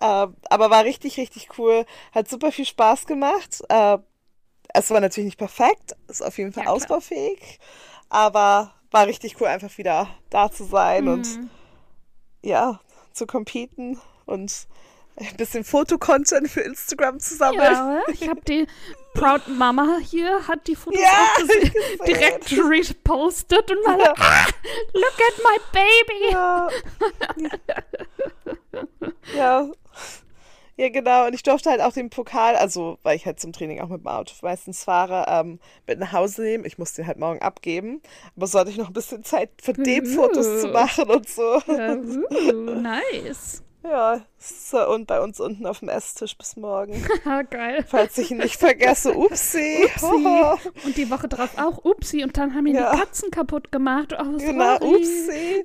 Ähm, 0.00 0.36
aber 0.50 0.70
war 0.70 0.84
richtig, 0.84 1.18
richtig 1.18 1.58
cool. 1.58 1.86
Hat 2.12 2.28
super 2.28 2.52
viel 2.52 2.66
Spaß 2.66 3.06
gemacht. 3.06 3.62
Äh, 3.68 3.98
es 4.74 4.90
war 4.90 5.00
natürlich 5.00 5.26
nicht 5.26 5.38
perfekt, 5.38 5.96
ist 6.08 6.22
auf 6.22 6.38
jeden 6.38 6.52
Fall 6.52 6.64
Ja, 6.64 6.70
ausbaufähig, 6.72 7.58
aber 8.08 8.74
war 8.90 9.06
richtig 9.06 9.40
cool, 9.40 9.48
einfach 9.48 9.76
wieder 9.78 10.08
da 10.30 10.50
zu 10.50 10.64
sein 10.64 11.08
und 11.08 11.26
Mhm. 11.26 11.50
ja, 12.42 12.80
zu 13.12 13.26
competen 13.26 14.00
und 14.26 14.68
ein 15.16 15.36
bisschen 15.36 15.64
Fotocontent 15.64 16.48
für 16.48 16.60
Instagram 16.60 17.20
zu 17.20 17.34
sammeln. 17.36 17.60
Ja, 17.60 18.00
ich 18.08 18.28
habe 18.28 18.40
die 18.42 18.66
Proud 19.14 19.48
Mama 19.48 19.98
hier, 20.02 20.46
hat 20.48 20.66
die 20.66 20.76
Fotos 20.76 21.00
Ja, 21.00 21.28
direkt 22.06 22.52
repostet 22.52 23.70
und 23.70 23.78
war 23.84 23.98
Ja. 23.98 24.06
like, 24.08 24.20
ah, 24.20 24.46
look 24.94 25.20
at 25.28 25.38
my 25.44 25.58
baby. 25.72 26.32
Ja. 26.32 26.68
ja. 29.36 29.70
Ja, 30.76 30.88
genau. 30.88 31.26
Und 31.26 31.34
ich 31.34 31.42
durfte 31.42 31.68
halt 31.68 31.82
auch 31.82 31.92
den 31.92 32.08
Pokal, 32.08 32.56
also 32.56 32.96
weil 33.02 33.14
ich 33.14 33.26
halt 33.26 33.38
zum 33.38 33.52
Training 33.52 33.80
auch 33.82 33.88
mit 33.88 34.00
dem 34.00 34.06
Auto 34.08 34.32
meistens 34.40 34.82
fahre, 34.82 35.26
ähm, 35.28 35.58
mit 35.86 35.98
nach 35.98 36.12
Hause 36.12 36.40
nehmen. 36.40 36.64
Ich 36.64 36.78
musste 36.78 37.02
den 37.02 37.06
halt 37.06 37.18
morgen 37.18 37.42
abgeben. 37.42 38.00
Aber 38.34 38.46
so 38.46 38.58
hatte 38.58 38.70
ich 38.70 38.78
noch 38.78 38.86
ein 38.86 38.94
bisschen 38.94 39.22
Zeit 39.22 39.50
für 39.62 39.72
den 39.74 40.06
Fotos 40.06 40.62
zu 40.62 40.68
Uh. 40.68 40.72
machen 40.72 41.10
und 41.10 41.28
so. 41.28 41.60
Uh, 41.68 42.80
nice. 42.80 43.62
Ja, 43.82 44.20
so, 44.38 44.86
und 44.88 45.06
bei 45.06 45.20
uns 45.20 45.40
unten 45.40 45.66
auf 45.66 45.78
dem 45.78 45.88
Esstisch 45.88 46.36
bis 46.36 46.56
morgen. 46.56 47.02
Ah, 47.24 47.42
geil. 47.42 47.84
Falls 47.88 48.18
ich 48.18 48.30
ihn 48.30 48.38
nicht 48.38 48.56
vergesse. 48.56 49.14
Upsi. 49.16 49.84
Upsi. 49.84 50.84
Und 50.84 50.96
die 50.96 51.10
Woche 51.10 51.28
drauf 51.28 51.50
auch, 51.56 51.84
upsi. 51.84 52.22
Und 52.22 52.36
dann 52.36 52.54
haben 52.54 52.66
ihn 52.66 52.74
Ja. 52.76 52.92
die 52.92 52.98
Katzen 52.98 53.30
kaputt 53.30 53.72
gemacht. 53.72 54.12
Oh, 54.18 54.36
Genau, 54.38 54.78
sorry. 54.78 54.94
upsi. 54.96 55.64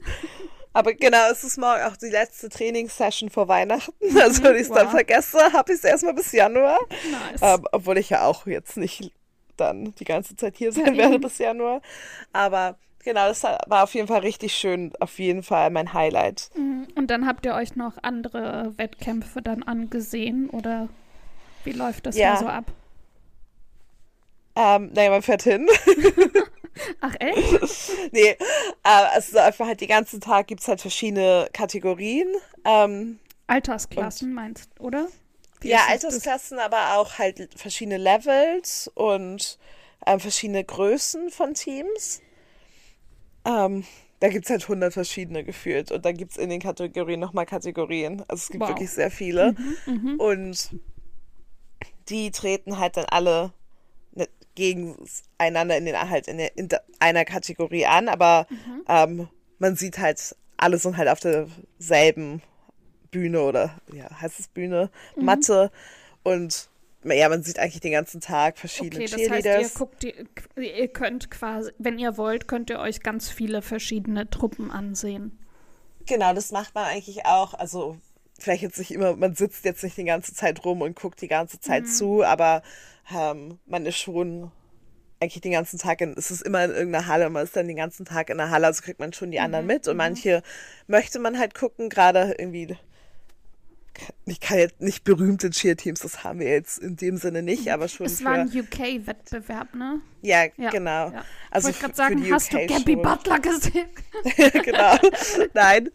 Aber 0.74 0.94
genau, 0.94 1.30
es 1.32 1.44
ist 1.44 1.58
morgen 1.58 1.82
auch 1.84 1.96
die 1.98 2.10
letzte 2.10 2.50
Trainingssession 2.50 3.30
vor 3.30 3.48
Weihnachten. 3.48 3.94
Also 4.20 4.44
wenn 4.44 4.56
ich 4.56 4.64
es 4.64 4.70
dann 4.70 4.86
wow. 4.88 4.92
vergesse, 4.92 5.40
habe 5.54 5.72
ich 5.72 5.80
es 5.80 5.84
erstmal 5.86 6.14
bis 6.14 6.32
Januar. 6.32 6.80
Nice. 7.12 7.42
Ähm, 7.42 7.66
obwohl 7.72 7.98
ich 7.98 8.10
ja 8.10 8.26
auch 8.26 8.46
jetzt 8.46 8.76
nicht 8.78 9.12
dann 9.58 9.94
die 9.96 10.04
ganze 10.06 10.36
Zeit 10.36 10.58
hier 10.58 10.72
sein 10.74 10.96
Ja, 10.96 11.04
werde 11.04 11.20
bis 11.20 11.38
Januar. 11.38 11.82
Aber 12.34 12.78
genau, 13.06 13.28
das 13.30 13.44
war 13.44 13.84
auf 13.84 13.94
jeden 13.94 14.08
Fall 14.08 14.20
richtig 14.20 14.54
schön. 14.54 14.92
Auf 15.00 15.18
jeden 15.20 15.44
Fall 15.44 15.70
mein 15.70 15.94
Highlight. 15.94 16.50
Mhm. 16.56 16.88
Und 16.96 17.08
dann 17.08 17.26
habt 17.26 17.46
ihr 17.46 17.54
euch 17.54 17.76
noch 17.78 17.94
andere 18.02 18.74
Wettkämpfe 18.78 19.42
dann 19.42 19.64
angesehen 19.64 20.50
oder 20.50 20.90
wie 21.64 21.72
läuft 21.72 22.06
das 22.06 22.18
Ja. 22.18 22.34
da 22.34 22.40
so 22.40 22.48
ab? 22.48 22.66
Ähm, 24.58 24.92
naja, 24.94 25.10
man 25.10 25.22
fährt 25.22 25.44
hin. 25.44 25.68
Ach 27.02 27.14
echt? 27.20 27.92
nee, 28.12 28.38
äh, 28.84 29.18
ist 29.18 29.36
einfach 29.38 29.66
halt, 29.68 29.82
den 29.82 29.88
ganzen 29.88 30.20
Tag 30.22 30.48
gibt 30.48 30.62
es 30.62 30.68
halt 30.68 30.82
verschiedene 30.82 31.48
Kategorien. 31.54 32.28
Ähm, 32.66 33.20
Altersklassen 33.48 34.34
meinst, 34.34 34.70
oder? 34.80 35.08
Wie 35.62 35.70
ja, 35.70 35.80
es 35.94 36.02
das? 36.02 36.04
Altersklassen, 36.06 36.60
aber 36.60 36.98
auch 36.98 37.18
halt 37.18 37.50
verschiedene 37.56 37.98
Levels 37.98 38.92
und 38.94 39.58
ähm, 40.06 40.20
verschiedene 40.20 40.64
Größen 40.64 41.30
von 41.30 41.54
Teams. 41.54 42.22
Ähm, 43.46 43.84
da 44.20 44.30
gibt 44.30 44.46
es 44.46 44.50
halt 44.52 44.64
100 44.68 44.94
verschiedene 44.94 45.44
gefühlt. 45.44 45.92
Und 45.92 46.06
dann 46.06 46.16
gibt 46.18 46.32
es 46.32 46.38
in 46.38 46.50
den 46.50 46.60
Kategorien 46.62 47.20
nochmal 47.20 47.46
Kategorien. 47.46 48.22
Also 48.28 48.42
es 48.44 48.50
gibt 48.50 48.62
Wow. 48.62 48.70
wirklich 48.70 48.90
sehr 48.92 49.12
viele. 49.12 49.56
Mhm. 49.86 50.16
Und 50.20 50.70
die 52.10 52.32
treten 52.32 52.78
halt 52.80 52.98
dann 52.98 53.06
alle 53.06 53.52
ne- 54.14 54.30
gegeneinander 54.56 55.78
in, 55.78 55.86
den, 55.86 56.10
halt 56.10 56.28
in, 56.28 56.38
der, 56.38 56.58
in 56.58 56.70
einer 57.00 57.26
Kategorie 57.26 57.86
an. 57.86 58.08
Aber 58.10 58.48
Mhm. 58.50 58.84
ähm, 58.88 59.28
man 59.60 59.76
sieht 59.76 59.98
halt, 60.00 60.36
alle 60.58 60.78
sind 60.78 60.98
halt 60.98 61.10
auf 61.10 61.20
derselben 61.20 62.42
Bühne 63.12 63.42
oder, 63.42 63.78
ja, 63.94 64.10
heißt 64.22 64.40
es 64.40 64.48
Bühne, 64.48 64.90
Mhm. 65.16 65.26
Matte. 65.26 65.72
Und 66.24 66.70
ja, 67.14 67.30
man 67.30 67.44
sieht 67.44 67.60
eigentlich 67.60 67.82
den 67.82 67.92
ganzen 67.94 68.22
Tag 68.22 68.58
verschiedene 68.58 69.02
Okay, 69.02 69.08
das 69.10 69.30
heißt, 69.30 69.48
Cheerleaders. 69.48 69.56
ihr 69.56 69.70
guckt, 69.70 70.04
ihr 70.04 70.88
könnt 70.90 71.30
quasi, 71.32 71.72
wenn 71.78 71.98
ihr 72.00 72.18
wollt, 72.18 72.48
könnt 72.48 72.70
ihr 72.70 72.80
euch 72.80 73.02
ganz 73.02 73.30
viele 73.30 73.62
verschiedene 73.62 74.30
Truppen 74.30 74.72
ansehen. 74.72 75.38
Genau, 76.08 76.34
das 76.34 76.52
macht 76.52 76.76
man 76.76 76.86
eigentlich 76.86 77.26
auch. 77.26 77.54
Also 77.54 77.98
vielleicht 78.40 78.62
jetzt 78.64 78.78
nicht 78.78 78.92
immer, 78.92 79.16
man 79.16 79.36
sitzt 79.36 79.66
jetzt 79.66 79.84
nicht 79.84 79.98
die 79.98 80.04
ganze 80.04 80.34
Zeit 80.34 80.64
rum 80.66 80.82
und 80.82 80.96
guckt 80.96 81.22
die 81.22 81.28
ganze 81.28 81.60
Zeit 81.60 81.88
Mhm. 81.88 81.88
zu, 81.88 82.24
aber 82.24 82.62
ähm, 83.14 83.60
man 83.66 83.86
ist 83.86 83.98
schon 83.98 84.52
eigentlich 85.22 85.42
den 85.42 85.54
ganzen 85.54 85.80
Tag 85.80 86.02
in, 86.02 86.14
es 86.18 86.32
ist 86.32 86.42
immer 86.44 86.66
in 86.66 86.72
irgendeiner 86.72 87.08
Halle, 87.08 87.30
man 87.30 87.44
ist 87.46 87.56
dann 87.56 87.68
den 87.68 87.78
ganzen 87.78 88.06
Tag 88.06 88.30
in 88.30 88.38
der 88.38 88.52
Halle, 88.52 88.68
also 88.68 88.84
kriegt 88.84 89.00
man 89.00 89.14
schon 89.14 89.32
die 89.32 89.40
Mhm, 89.40 89.42
anderen 89.42 89.66
mit 89.68 89.88
und 89.88 89.98
manche 89.98 90.44
möchte 90.88 91.20
man 91.20 91.40
halt 91.40 91.56
gucken, 91.56 91.90
gerade 91.90 92.36
irgendwie 92.38 92.78
ich 94.26 94.40
kann 94.40 94.58
jetzt 94.58 94.82
nicht 94.82 95.04
berühmte 95.04 95.50
Cheerteams, 95.50 96.02
das 96.02 96.24
haben 96.24 96.40
wir 96.40 96.50
jetzt 96.50 96.80
in 96.80 96.96
dem 96.96 97.18
Sinne 97.18 97.42
nicht, 97.42 97.72
aber 97.72 97.88
schon 97.88 98.06
Es 98.06 98.24
war 98.24 98.34
ein 98.34 98.48
UK-Wettbewerb, 98.48 99.74
ne? 99.76 100.02
ja, 100.22 100.46
Ja, 100.58 100.70
genau. 100.70 101.12
Ja. 101.12 101.26
Also 101.52 101.70
ich 101.70 101.76
wollte 101.82 101.96
gerade 101.96 101.96
sagen, 101.96 102.32
hast 102.34 102.54
du 102.54 102.66
Gabby. 102.66 102.96
Butler 102.96 103.40
gesehen? 103.40 103.88
genau. 104.64 104.98
Nein, 105.54 105.90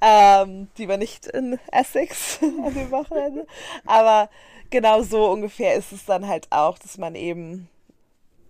ähm, 0.00 0.68
die 0.78 0.88
war 0.88 0.96
nicht 0.96 1.26
in 1.26 1.58
Essex 1.70 2.38
an 2.42 2.74
dem 2.74 2.90
Wochenende. 2.90 3.46
Aber 3.84 4.30
genau 4.70 5.02
so 5.02 5.30
ungefähr 5.30 5.74
ist 5.74 5.92
es 5.92 6.04
dann 6.04 6.26
halt 6.26 6.46
auch, 6.50 6.78
dass 6.78 6.98
man 6.98 7.14
eben, 7.14 7.68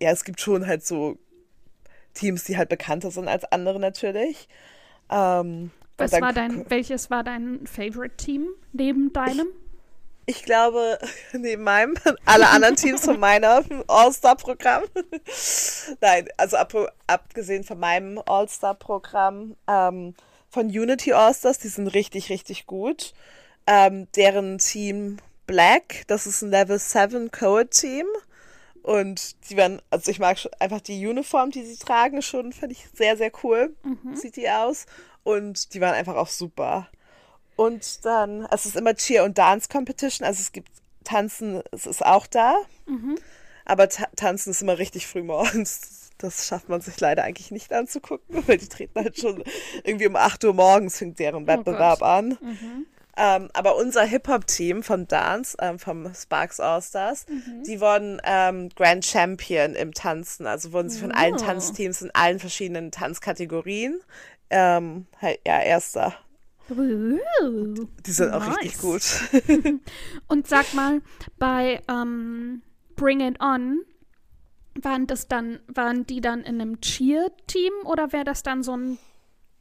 ja, 0.00 0.10
es 0.10 0.24
gibt 0.24 0.40
schon 0.40 0.66
halt 0.66 0.84
so 0.86 1.18
Teams, 2.14 2.44
die 2.44 2.56
halt 2.56 2.68
bekannter 2.68 3.10
sind 3.10 3.28
als 3.28 3.44
andere 3.46 3.80
natürlich. 3.80 4.48
Ähm, 5.10 5.70
Was 6.02 6.20
war 6.20 6.32
dein, 6.32 6.68
welches 6.70 7.10
war 7.10 7.22
dein 7.22 7.66
Favorite 7.66 8.16
Team 8.16 8.48
neben 8.72 9.12
deinem? 9.12 9.48
Ich 10.26 10.44
glaube, 10.44 10.98
neben 11.32 11.62
meinem, 11.62 11.94
alle 12.24 12.48
anderen 12.48 12.76
Teams 12.76 13.04
von 13.04 13.18
meinem 13.18 13.84
All-Star-Programm. 13.88 14.84
Nein, 16.00 16.28
also 16.36 16.56
ab, 16.56 16.72
abgesehen 17.06 17.64
von 17.64 17.78
meinem 17.78 18.20
All-Star-Programm, 18.24 19.56
ähm, 19.68 20.14
von 20.48 20.66
Unity 20.66 21.12
All-Stars, 21.12 21.58
die 21.58 21.68
sind 21.68 21.88
richtig, 21.88 22.30
richtig 22.30 22.66
gut. 22.66 23.14
Ähm, 23.66 24.06
deren 24.16 24.58
Team 24.58 25.18
Black, 25.46 26.04
das 26.06 26.26
ist 26.26 26.42
ein 26.42 26.50
Level 26.50 26.78
7 26.78 27.30
Code-Team. 27.30 28.06
Und 28.82 29.48
die 29.48 29.56
werden, 29.56 29.80
also 29.90 30.10
ich 30.10 30.18
mag 30.18 30.36
einfach 30.58 30.80
die 30.80 31.06
Uniform, 31.06 31.50
die 31.50 31.64
sie 31.64 31.76
tragen, 31.76 32.20
schon, 32.20 32.52
finde 32.52 32.74
ich 32.74 32.86
sehr, 32.94 33.16
sehr 33.16 33.30
cool. 33.42 33.74
Sieht 34.14 34.36
die 34.36 34.50
aus. 34.50 34.86
Und 35.24 35.74
die 35.74 35.80
waren 35.80 35.94
einfach 35.94 36.16
auch 36.16 36.28
super. 36.28 36.88
Und 37.56 38.04
dann, 38.04 38.46
es 38.50 38.66
ist 38.66 38.76
immer 38.76 38.94
Cheer- 38.94 39.24
und 39.24 39.38
Dance-Competition, 39.38 40.26
also 40.26 40.40
es 40.40 40.52
gibt 40.52 40.70
Tanzen, 41.04 41.62
es 41.70 41.86
ist 41.86 42.04
auch 42.04 42.26
da. 42.26 42.56
Aber 43.64 43.88
ta 43.88 44.06
Tanzen 44.16 44.50
ist 44.50 44.62
immer 44.62 44.78
richtig 44.78 45.06
früh 45.06 45.22
morgens. 45.22 46.10
Das 46.18 46.46
schafft 46.46 46.68
man 46.68 46.80
sich 46.80 46.98
leider 47.00 47.24
eigentlich 47.24 47.50
nicht 47.50 47.72
anzugucken, 47.72 48.42
weil 48.46 48.58
die 48.58 48.68
treten 48.68 49.00
halt 49.02 49.18
schon 49.18 49.42
irgendwie 49.84 50.06
um 50.06 50.16
8 50.16 50.44
Uhr 50.44 50.54
morgens, 50.54 50.98
fängt 50.98 51.18
deren 51.18 51.46
Wettbewerb 51.46 52.00
Gott. 52.00 52.08
an. 52.08 52.38
Ähm, 53.16 53.50
aber 53.52 53.76
unser 53.76 54.04
Hip-Hop-Team 54.04 54.82
vom 54.82 55.06
Dance, 55.06 55.56
ähm, 55.60 55.78
vom 55.78 56.14
Sparks 56.14 56.60
All-Stars, 56.60 57.26
die 57.66 57.80
wurden 57.80 58.20
ähm, 58.24 58.70
Grand 58.74 59.04
Champion 59.04 59.74
im 59.74 59.92
Tanzen. 59.92 60.46
Also 60.46 60.72
wurden 60.72 60.88
sie 60.88 61.00
von 61.00 61.12
allen 61.12 61.34
Oh. 61.34 61.38
Tanzteams 61.38 62.00
in 62.02 62.10
allen 62.14 62.38
verschiedenen 62.38 62.90
Tanzkategorien. 62.90 64.00
Ähm, 64.52 65.06
halt, 65.20 65.40
ja, 65.46 65.60
erster. 65.60 66.14
Uh, 66.70 67.18
Die 68.06 68.12
sind 68.12 68.32
auch 68.32 68.46
Nice. 68.46 68.58
richtig 68.58 68.80
gut. 68.80 69.80
Und 70.28 70.46
sag 70.46 70.72
mal, 70.74 71.00
bei 71.38 71.82
ähm, 71.88 72.62
Bring 72.94 73.20
It 73.20 73.40
On, 73.40 73.80
waren 74.80 75.06
das 75.06 75.28
dann, 75.28 75.60
waren 75.66 76.06
die 76.06 76.20
dann 76.20 76.40
in 76.40 76.60
einem 76.60 76.80
Cheer-Team 76.80 77.72
oder 77.84 78.12
wäre 78.12 78.24
das 78.24 78.42
dann 78.42 78.62
so 78.62 78.76
ein, 78.76 78.98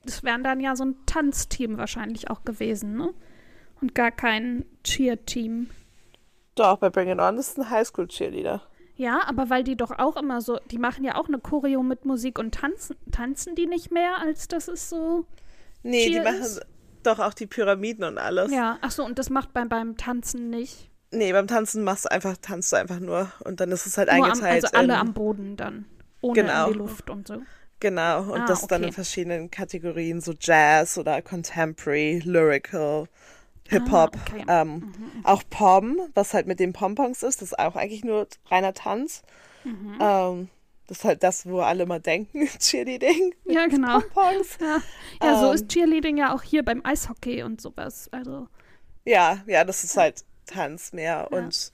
das 0.06 0.24
wären 0.24 0.44
dann 0.44 0.60
ja 0.60 0.76
so 0.76 0.86
ein 0.86 0.96
Tanzteam 1.06 1.78
wahrscheinlich 1.78 2.30
auch 2.30 2.44
gewesen, 2.44 2.96
ne? 2.98 3.14
Und 3.82 3.96
gar 3.96 4.12
kein 4.12 4.66
Cheer-Team. 4.84 5.70
Doch, 6.56 6.78
bei 6.78 6.90
Bring 6.90 7.10
It 7.10 7.20
On 7.20 7.38
ist 7.38 7.58
ein 7.58 7.70
Highschool-Cheerleader. 7.70 8.62
Ja, 8.96 9.22
aber 9.26 9.50
weil 9.50 9.64
die 9.64 9.76
doch 9.76 9.92
auch 9.98 10.16
immer 10.18 10.42
so, 10.42 10.60
die 10.70 10.78
machen 10.78 11.04
ja 11.04 11.16
auch 11.16 11.28
eine 11.28 11.40
Choreo 11.40 11.82
mit 11.82 12.06
Musik 12.06 12.38
und 12.38 12.54
tanzen, 12.54 12.96
tanzen 13.12 13.56
die 13.56 13.66
nicht 13.68 13.92
mehr, 13.92 14.18
als 14.20 14.48
das 14.48 14.68
ist 14.68 14.90
so. 14.90 15.26
Nee, 15.84 16.10
die 16.10 16.20
machen 16.20 16.42
ist- 16.42 16.62
doch 17.04 17.18
auch 17.20 17.34
die 17.34 17.48
Pyramiden 17.48 18.04
und 18.04 18.18
alles. 18.20 18.52
Ja, 18.52 18.78
ach 18.82 18.92
so, 18.92 19.04
und 19.04 19.18
das 19.18 19.30
macht 19.32 19.54
beim, 19.54 19.70
beim 19.70 19.98
Tanzen 19.98 20.50
nicht. 20.52 20.90
Nee, 21.12 21.34
beim 21.34 21.48
Tanzen 21.48 21.84
machst 21.84 22.06
du 22.06 22.12
einfach, 22.12 22.38
tanzt 22.38 22.72
du 22.72 22.76
einfach 22.78 23.00
nur. 23.00 23.32
Und 23.44 23.60
dann 23.60 23.72
ist 23.72 23.88
es 23.88 23.98
halt 23.98 24.08
Nur 24.10 24.18
am, 24.18 24.32
eingeteilt. 24.32 24.66
also 24.66 24.78
alle 24.78 24.94
in, 24.94 25.00
am 25.00 25.14
Boden 25.14 25.58
dann. 25.58 25.86
Ohne 26.22 26.42
Genau. 26.42 26.68
in 26.68 26.74
die 26.74 26.78
Luft 26.78 27.10
und 27.10 27.28
so. 27.28 27.42
Genau. 27.80 28.32
Und 28.32 28.42
Ah, 28.42 28.46
das 28.46 28.68
dann 28.68 28.84
in 28.84 28.90
okay. 28.90 28.94
verschiedenen 28.96 29.50
Kategorien, 29.50 30.22
so 30.22 30.34
Jazz 30.40 31.00
oder 31.00 31.22
Contemporary, 31.24 32.22
Lyrical, 32.24 33.08
Hip-Hop. 33.72 34.16
Ah, 34.16 34.22
okay. 34.30 34.46
ähm, 34.48 34.94
Auch 35.24 35.44
Pom, 35.50 35.98
was 36.13 36.34
halt 36.34 36.48
mit 36.48 36.60
den 36.60 36.74
Pompons 36.74 37.24
ist, 37.24 37.42
das 37.42 37.50
ist 37.51 37.60
auch 37.60 37.75
eigentlich 37.75 38.04
nur 38.04 38.28
reiner 38.50 38.74
Tanz. 38.74 39.24
Mhm. 39.63 39.98
Ähm, 40.00 40.50
das 40.88 41.00
ist 41.00 41.04
halt 41.06 41.24
das, 41.24 41.46
wo 41.46 41.62
alle 41.62 41.86
mal 41.86 42.00
denken, 42.01 42.48
Cheerleading. 42.60 43.34
Ja, 43.46 43.68
genau. 43.68 44.00
Pompons. 44.01 44.58
Ja, 44.60 44.78
ja 45.24 45.40
so 45.40 45.48
Ähm. 45.48 45.54
ist 45.56 45.70
Cheerleading 45.70 46.18
ja 46.18 46.34
auch 46.34 46.42
hier 46.44 46.63
beim 46.66 46.82
Eishockey 46.86 47.44
und 47.44 47.62
sowas. 47.62 48.10
Also, 48.12 48.48
Ja, 49.06 49.40
ja, 49.48 49.63
das 49.63 49.84
ist 49.84 49.98
halt 49.98 50.25
Tanz 50.46 50.92
mehr. 50.94 51.30
Und 51.32 51.72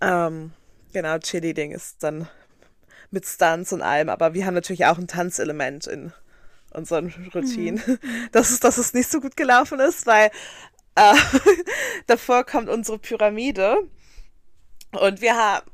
ähm, 0.00 0.52
genau, 0.92 1.18
Cheerleading 1.18 1.72
ist 1.72 2.02
dann 2.02 2.28
mit 3.10 3.26
Stunts 3.26 3.72
und 3.72 3.82
allem, 3.82 4.08
aber 4.08 4.34
wir 4.34 4.46
haben 4.46 4.54
natürlich 4.54 4.86
auch 4.86 4.96
ein 4.98 5.08
Tanzelement 5.08 5.86
in 5.86 6.12
unseren 6.72 7.12
Routinen. 7.34 7.82
Mhm. 7.84 7.98
Das 8.32 8.50
ist, 8.50 8.62
dass 8.64 8.78
es 8.78 8.94
nicht 8.94 9.10
so 9.10 9.20
gut 9.20 9.36
gelaufen 9.36 9.80
ist, 9.80 10.06
weil 10.06 10.30
äh, 10.94 11.14
davor 12.06 12.44
kommt 12.44 12.68
unsere 12.68 12.98
Pyramide 12.98 13.88
und 14.92 15.20
wir 15.20 15.36
haben 15.36 15.70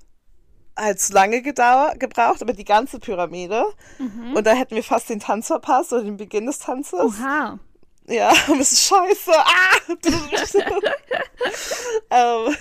halt 0.77 1.01
zu 1.01 1.13
lange 1.13 1.43
gedauert, 1.43 1.99
gebraucht, 1.99 2.43
aber 2.43 2.53
die 2.53 2.65
ganze 2.65 2.99
Pyramide. 2.99 3.65
Mhm. 3.99 4.35
Und 4.37 4.47
da 4.47 4.53
hätten 4.53 4.75
wir 4.75 4.85
fast 4.85 5.09
den 5.09 5.21
Tanz 5.21 5.47
verpasst 5.47 5.93
oder 5.93 6.05
den 6.05 6.19
Beginn 6.19 6.47
des 6.47 6.59
Tanzes. 6.59 7.01
Oha. 7.01 7.59
Ja, 8.09 8.33
und 8.49 8.61
es 8.61 8.73
ist 8.73 8.85
scheiße. 8.85 9.33
Ah! 9.33 9.79
ähm, 12.49 12.57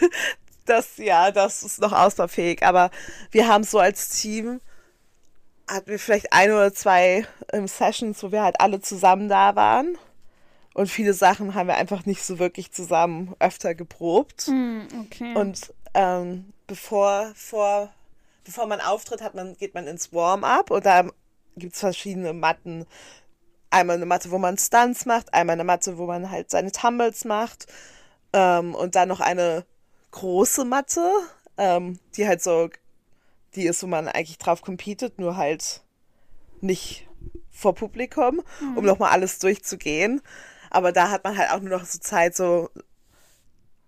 das, 0.66 0.98
ja, 0.98 1.32
das 1.32 1.64
ist 1.64 1.82
noch 1.82 1.92
ausbaufähig. 1.92 2.64
Aber 2.64 2.90
wir 3.32 3.48
haben 3.48 3.64
so 3.64 3.80
als 3.80 4.10
Team, 4.10 4.62
hatten 5.68 5.88
wir 5.90 6.00
vielleicht 6.00 6.32
ein 6.34 6.52
oder 6.52 6.74
zwei 6.74 7.28
ähm, 7.52 7.68
Sessions, 7.68 8.24
wo 8.24 8.32
wir 8.32 8.44
halt 8.44 8.60
alle 8.62 8.82
zusammen 8.82 9.30
da 9.30 9.56
waren. 9.56 9.98
Und 10.76 10.88
viele 10.88 11.14
Sachen 11.14 11.56
haben 11.56 11.68
wir 11.68 11.78
einfach 11.78 12.06
nicht 12.06 12.22
so 12.22 12.38
wirklich 12.38 12.70
zusammen 12.74 13.34
öfter 13.40 13.74
geprobt. 13.74 14.50
Mm, 14.50 14.82
okay. 15.06 15.34
Und 15.34 15.74
ähm, 15.94 16.52
bevor, 16.68 17.32
vor, 17.34 17.94
bevor 18.44 18.68
man 18.68 18.82
auftritt, 18.82 19.22
hat 19.22 19.36
man, 19.36 19.56
geht 19.56 19.74
man 19.74 19.88
ins 19.88 20.12
Warm-up 20.12 20.72
und 20.72 20.86
da 20.86 21.10
gibt 21.56 21.76
es 21.76 21.80
verschiedene 21.80 22.34
Matten. 22.34 22.86
Einmal 23.70 23.96
eine 23.96 24.06
Matte, 24.06 24.32
wo 24.32 24.38
man 24.38 24.58
Stunts 24.58 25.06
macht, 25.06 25.34
einmal 25.34 25.54
eine 25.54 25.64
Matte, 25.64 25.98
wo 25.98 26.08
man 26.08 26.30
halt 26.30 26.52
seine 26.52 26.74
Tumbles 26.74 27.24
macht. 27.24 27.68
Ähm, 28.34 28.76
und 28.76 28.96
dann 28.96 29.08
noch 29.08 29.22
eine 29.22 29.66
große 30.12 30.66
Matte, 30.66 31.10
ähm, 31.58 32.00
die 32.18 32.28
halt 32.28 32.44
so, 32.44 32.70
die 33.56 33.66
ist, 33.66 33.82
wo 33.82 33.88
man 33.88 34.10
eigentlich 34.10 34.40
drauf 34.40 34.62
competet, 34.62 35.20
nur 35.20 35.38
halt 35.38 35.84
nicht 36.60 37.08
vor 37.50 37.74
Publikum, 37.74 38.42
mhm. 38.60 38.78
um 38.78 38.84
nochmal 38.84 39.12
alles 39.12 39.40
durchzugehen. 39.40 40.22
Aber 40.76 40.92
da 40.92 41.10
hat 41.10 41.24
man 41.24 41.38
halt 41.38 41.52
auch 41.52 41.62
nur 41.62 41.78
noch 41.78 41.86
so 41.86 42.00
Zeit, 42.00 42.36
so. 42.36 42.70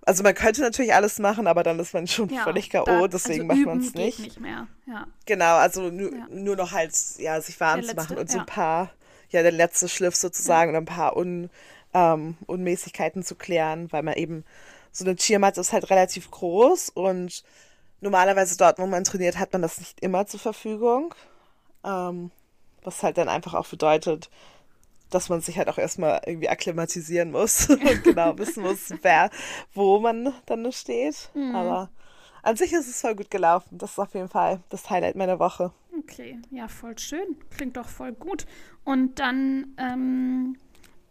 Also 0.06 0.24
man 0.24 0.34
könnte 0.34 0.62
natürlich 0.62 0.94
alles 0.94 1.20
machen, 1.20 1.46
aber 1.46 1.63
dann 1.63 1.77
ist 1.79 1.94
man 1.94 2.08
schon 2.08 2.29
ja, 2.29 2.44
völlig 2.44 2.70
K.O., 2.70 3.08
deswegen 3.08 3.51
also 3.51 3.62
macht 3.62 3.65
man 3.65 3.79
es 3.79 3.94
nicht. 3.94 4.20
nicht 4.20 4.39
mehr. 4.39 4.67
Ja. 4.86 5.06
Genau, 5.25 5.58
also 5.58 5.89
nur, 5.89 6.12
nur 6.29 6.56
noch 6.56 6.72
halt, 6.72 6.94
ja, 7.17 7.41
sich 7.41 7.60
warm 7.60 7.82
der 7.82 7.89
zu 7.89 7.96
machen 7.98 8.17
und 8.17 8.32
so 8.32 8.39
ein 8.39 8.46
paar, 8.46 8.89
ja, 9.32 9.41
der 9.41 9.51
letzte 9.51 9.89
Schliff 9.89 10.15
sozusagen 10.15 10.72
und 10.72 10.77
ein 10.77 10.86
paar 10.86 11.17
Un, 11.17 11.50
ähm, 11.94 12.38
Unmäßigkeiten 12.46 13.22
zu 13.22 13.36
klären, 13.36 13.91
weil 13.91 14.03
man 14.03 14.13
eben 14.13 14.46
so 14.94 15.03
eine 15.03 15.17
Cheermatte 15.17 15.60
ist 15.60 15.74
halt 15.74 15.89
relativ 15.89 16.32
groß 16.32 16.88
und 16.88 17.44
normalerweise 18.00 18.56
dort, 18.56 18.79
wo 18.79 18.88
man 18.88 19.03
trainiert, 19.03 19.38
hat 19.38 19.51
man 19.51 19.62
das 19.62 19.77
nicht 19.77 20.00
immer 20.00 20.25
zur 20.25 20.39
Verfügung. 20.39 21.13
Ähm, 21.84 22.32
was 22.82 23.03
halt 23.03 23.17
dann 23.17 23.27
einfach 23.27 23.56
auch 23.56 23.67
bedeutet, 23.67 24.29
dass 25.10 25.30
man 25.30 25.42
sich 25.42 25.58
halt 25.58 25.70
auch 25.70 25.78
erstmal 25.78 26.22
irgendwie 26.26 26.50
akklimatisieren 26.50 27.32
muss 27.32 27.70
und 27.70 28.04
genau 28.04 28.38
wissen 28.38 28.64
muss, 28.64 28.94
wer, 29.02 29.30
wo 29.74 30.00
man 30.00 30.34
dann 30.46 30.72
steht. 30.72 31.30
Mhm. 31.34 31.56
Aber 31.56 31.90
an 32.44 32.56
sich 32.56 32.74
ist 32.74 32.88
es 32.88 33.02
voll 33.02 33.16
gut 33.16 33.32
gelaufen. 33.32 33.78
Das 33.78 33.92
ist 33.92 34.00
auf 34.00 34.14
jeden 34.14 34.30
Fall 34.30 34.62
das 34.70 34.90
Highlight 34.90 35.16
meiner 35.16 35.40
Woche. 35.40 35.72
Okay, 36.00 36.40
ja, 36.52 36.68
voll 36.68 36.98
schön. 36.98 37.38
Klingt 37.50 37.78
doch 37.78 37.88
voll 37.88 38.14
gut. 38.14 38.46
Und 38.84 39.20
dann 39.20 39.74
ähm, 39.78 40.58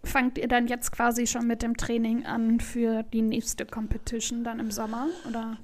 fangt 0.05 0.38
ihr 0.38 0.49
dann 0.49 0.67
jetzt 0.67 0.93
quasi 0.93 1.26
schon 1.26 1.47
mit 1.47 1.62
dem 1.62 1.76
Training 1.76 2.25
an 2.25 2.61
für 2.61 3.03
die 3.03 3.23
nächste 3.23 3.67
Competition 3.67 4.45
dann 4.45 4.61
im 4.61 4.71
Sommer, 4.71 5.09
oder? 5.29 5.59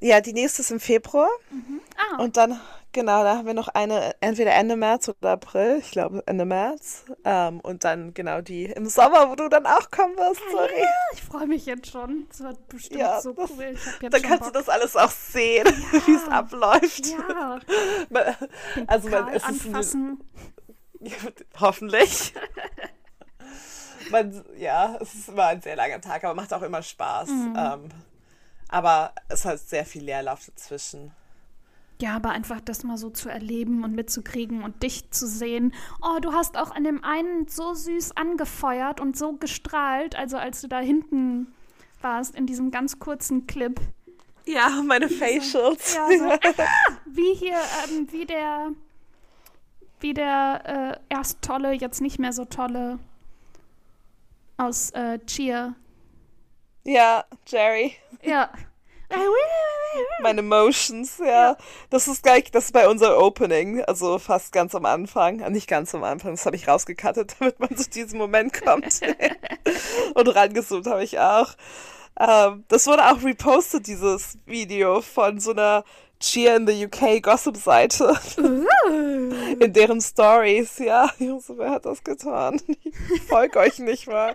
Ja, 0.00 0.20
die 0.20 0.32
nächste 0.32 0.62
ist 0.62 0.70
im 0.70 0.80
Februar. 0.80 1.28
Mhm. 1.50 1.80
Ah. 1.96 2.22
Und 2.22 2.36
dann, 2.36 2.60
genau, 2.92 3.22
da 3.22 3.36
haben 3.36 3.46
wir 3.46 3.54
noch 3.54 3.68
eine, 3.68 4.14
entweder 4.20 4.52
Ende 4.54 4.76
März 4.76 5.08
oder 5.08 5.32
April, 5.32 5.78
ich 5.80 5.90
glaube 5.90 6.22
Ende 6.26 6.44
März. 6.44 7.04
Ähm, 7.24 7.60
und 7.60 7.84
dann 7.84 8.12
genau 8.14 8.40
die 8.40 8.66
im 8.66 8.86
Sommer, 8.86 9.30
wo 9.30 9.34
du 9.34 9.48
dann 9.48 9.66
auch 9.66 9.90
kommen 9.90 10.16
wirst, 10.16 10.42
sorry. 10.50 10.80
Ja, 10.80 10.86
ich 11.12 11.22
freue 11.22 11.46
mich 11.46 11.66
jetzt 11.66 11.90
schon. 11.90 12.26
Das 12.28 12.40
wird 12.40 12.68
bestimmt 12.68 13.00
ja, 13.00 13.20
so 13.20 13.32
das, 13.32 13.50
cool. 13.50 13.74
dann 14.00 14.22
kannst 14.22 14.44
Bock. 14.44 14.52
du 14.52 14.58
das 14.58 14.68
alles 14.68 14.96
auch 14.96 15.10
sehen, 15.10 15.66
ja. 15.66 16.06
wie 16.06 16.14
es 16.14 16.28
abläuft. 16.28 17.06
Ja. 17.06 17.58
also 18.86 19.08
man, 19.08 19.28
es 19.28 19.44
anfassen. 19.44 20.20
Ist 21.00 21.44
hoffentlich 21.60 22.34
man, 24.10 24.44
ja, 24.56 24.96
es 25.00 25.14
ist 25.14 25.28
immer 25.28 25.46
ein 25.46 25.60
sehr 25.60 25.76
langer 25.76 26.00
Tag, 26.00 26.24
aber 26.24 26.34
macht 26.34 26.52
auch 26.52 26.62
immer 26.62 26.82
Spaß. 26.82 27.28
Mhm. 27.28 27.56
Ähm, 27.56 27.88
aber 28.68 29.12
es 29.28 29.44
hat 29.44 29.60
sehr 29.60 29.84
viel 29.84 30.04
Leerlauf 30.04 30.46
dazwischen. 30.46 31.12
Ja, 32.00 32.14
aber 32.14 32.30
einfach 32.30 32.60
das 32.60 32.84
mal 32.84 32.98
so 32.98 33.08
zu 33.08 33.30
erleben 33.30 33.82
und 33.82 33.94
mitzukriegen 33.94 34.62
und 34.62 34.82
dich 34.82 35.10
zu 35.10 35.26
sehen. 35.26 35.72
Oh, 36.02 36.18
du 36.20 36.32
hast 36.32 36.58
auch 36.58 36.70
an 36.70 36.84
dem 36.84 37.02
einen 37.02 37.48
so 37.48 37.72
süß 37.72 38.16
angefeuert 38.16 39.00
und 39.00 39.16
so 39.16 39.32
gestrahlt, 39.32 40.14
also 40.14 40.36
als 40.36 40.60
du 40.60 40.68
da 40.68 40.78
hinten 40.78 41.54
warst 42.02 42.34
in 42.34 42.46
diesem 42.46 42.70
ganz 42.70 42.98
kurzen 42.98 43.46
Clip. 43.46 43.80
Ja, 44.44 44.82
meine 44.84 45.08
Facials. 45.08 45.94
Ja, 45.94 46.08
so, 46.18 46.24
ah, 46.62 46.66
wie 47.06 47.34
hier, 47.34 47.58
ähm, 47.88 48.06
wie 48.10 48.26
der, 48.26 48.70
wie 50.00 50.12
der 50.12 51.00
äh, 51.10 51.14
erst 51.14 51.40
tolle, 51.40 51.72
jetzt 51.72 52.02
nicht 52.02 52.18
mehr 52.18 52.32
so 52.32 52.44
tolle 52.44 52.98
aus 54.58 54.90
äh, 54.90 55.18
Cheer. 55.26 55.74
Ja, 56.86 57.24
Jerry. 57.48 57.96
Ja. 58.22 58.48
Meine 60.22 60.38
Emotions, 60.40 61.18
ja. 61.18 61.26
ja. 61.26 61.56
Das 61.90 62.06
ist 62.06 62.22
gleich, 62.22 62.52
das 62.52 62.66
ist 62.66 62.72
bei 62.72 62.88
unser 62.88 63.18
Opening, 63.20 63.82
also 63.82 64.20
fast 64.20 64.52
ganz 64.52 64.72
am 64.72 64.84
Anfang. 64.84 65.42
Ah, 65.42 65.50
nicht 65.50 65.68
ganz 65.68 65.96
am 65.96 66.04
Anfang, 66.04 66.32
das 66.32 66.46
habe 66.46 66.54
ich 66.54 66.68
rausgekattet, 66.68 67.34
damit 67.40 67.58
man 67.58 67.76
zu 67.76 67.90
diesem 67.90 68.18
Moment 68.18 68.52
kommt. 68.62 69.00
Und 70.14 70.28
rangezoomt 70.28 70.86
habe 70.86 71.02
ich 71.02 71.18
auch. 71.18 71.54
Ähm, 72.20 72.64
das 72.68 72.86
wurde 72.86 73.10
auch 73.10 73.20
repostet, 73.24 73.88
dieses 73.88 74.38
Video 74.46 75.02
von 75.02 75.40
so 75.40 75.50
einer 75.50 75.82
Cheer 76.18 76.56
in 76.56 76.66
the 76.66 76.86
UK 76.86 77.22
Gossip 77.22 77.56
Seite. 77.56 78.18
Uh. 78.38 78.66
In 79.60 79.72
deren 79.72 80.00
Stories, 80.00 80.78
ja. 80.78 81.10
So, 81.18 81.58
wer 81.58 81.70
hat 81.70 81.84
das 81.84 82.02
getan? 82.02 82.60
Ich 83.14 83.22
folge 83.22 83.58
euch 83.58 83.78
nicht 83.78 84.06
mal. 84.06 84.34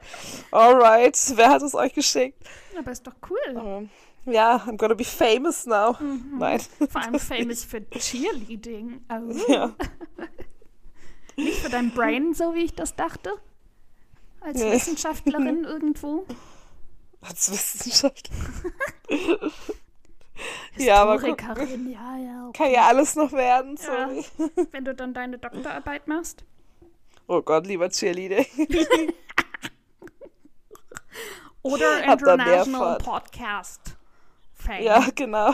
Alright, 0.52 1.18
wer 1.36 1.50
hat 1.50 1.62
es 1.62 1.74
euch 1.74 1.94
geschickt? 1.94 2.38
Aber 2.78 2.92
ist 2.92 3.06
doch 3.06 3.16
cool. 3.30 3.58
Um, 3.58 3.90
ja, 4.26 4.58
I'm 4.68 4.78
gonna 4.78 4.94
be 4.94 5.04
famous 5.04 5.66
now. 5.66 5.96
Mhm. 6.00 6.38
Nein. 6.38 6.62
Vor 6.90 7.02
allem 7.02 7.20
famous 7.20 7.64
für 7.64 7.82
Cheerleading. 7.90 9.02
Also. 9.08 9.52
Ja. 9.52 9.74
Nicht 11.36 11.60
für 11.60 11.70
dein 11.70 11.92
Brain, 11.92 12.34
so 12.34 12.54
wie 12.54 12.66
ich 12.66 12.76
das 12.76 12.96
dachte. 12.96 13.32
Als 14.42 14.60
nee. 14.60 14.72
Wissenschaftlerin 14.72 15.64
irgendwo. 15.64 16.26
Als 17.22 17.52
Wissenschaftlerin. 17.52 18.42
ja, 20.78 21.02
aber 21.02 21.20
guck, 21.20 21.42
ja, 21.42 22.18
ja. 22.18 22.48
Okay. 22.48 22.64
Kann 22.64 22.72
ja 22.72 22.88
alles 22.88 23.16
noch 23.16 23.32
werden, 23.32 23.78
sorry. 23.78 24.26
Ja, 24.38 24.48
wenn 24.72 24.86
du 24.86 24.96
dann 24.96 25.14
deine 25.14 25.38
Doktorarbeit 25.38 26.08
machst. 26.08 26.44
Oh 27.28 27.42
Gott, 27.42 27.68
lieber 27.68 27.90
Cheerleading. 27.90 28.46
Oder 31.62 32.04
International 32.04 32.98
Podcast. 32.98 33.96
Fame. 34.54 34.84
Ja, 34.84 35.06
genau. 35.16 35.54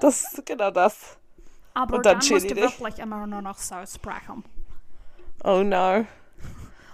Das 0.00 0.40
genau 0.44 0.70
das. 0.70 1.18
Aber 1.74 1.96
Und 1.96 2.06
dann, 2.06 2.20
dann 2.20 2.28
musst 2.28 2.50
du 2.50 2.56
wirklich 2.56 2.98
immer 2.98 3.26
nur 3.26 3.42
noch 3.42 3.58
so 3.58 3.74
sprechen. 3.86 4.44
Oh 5.44 5.62
no. 5.62 6.06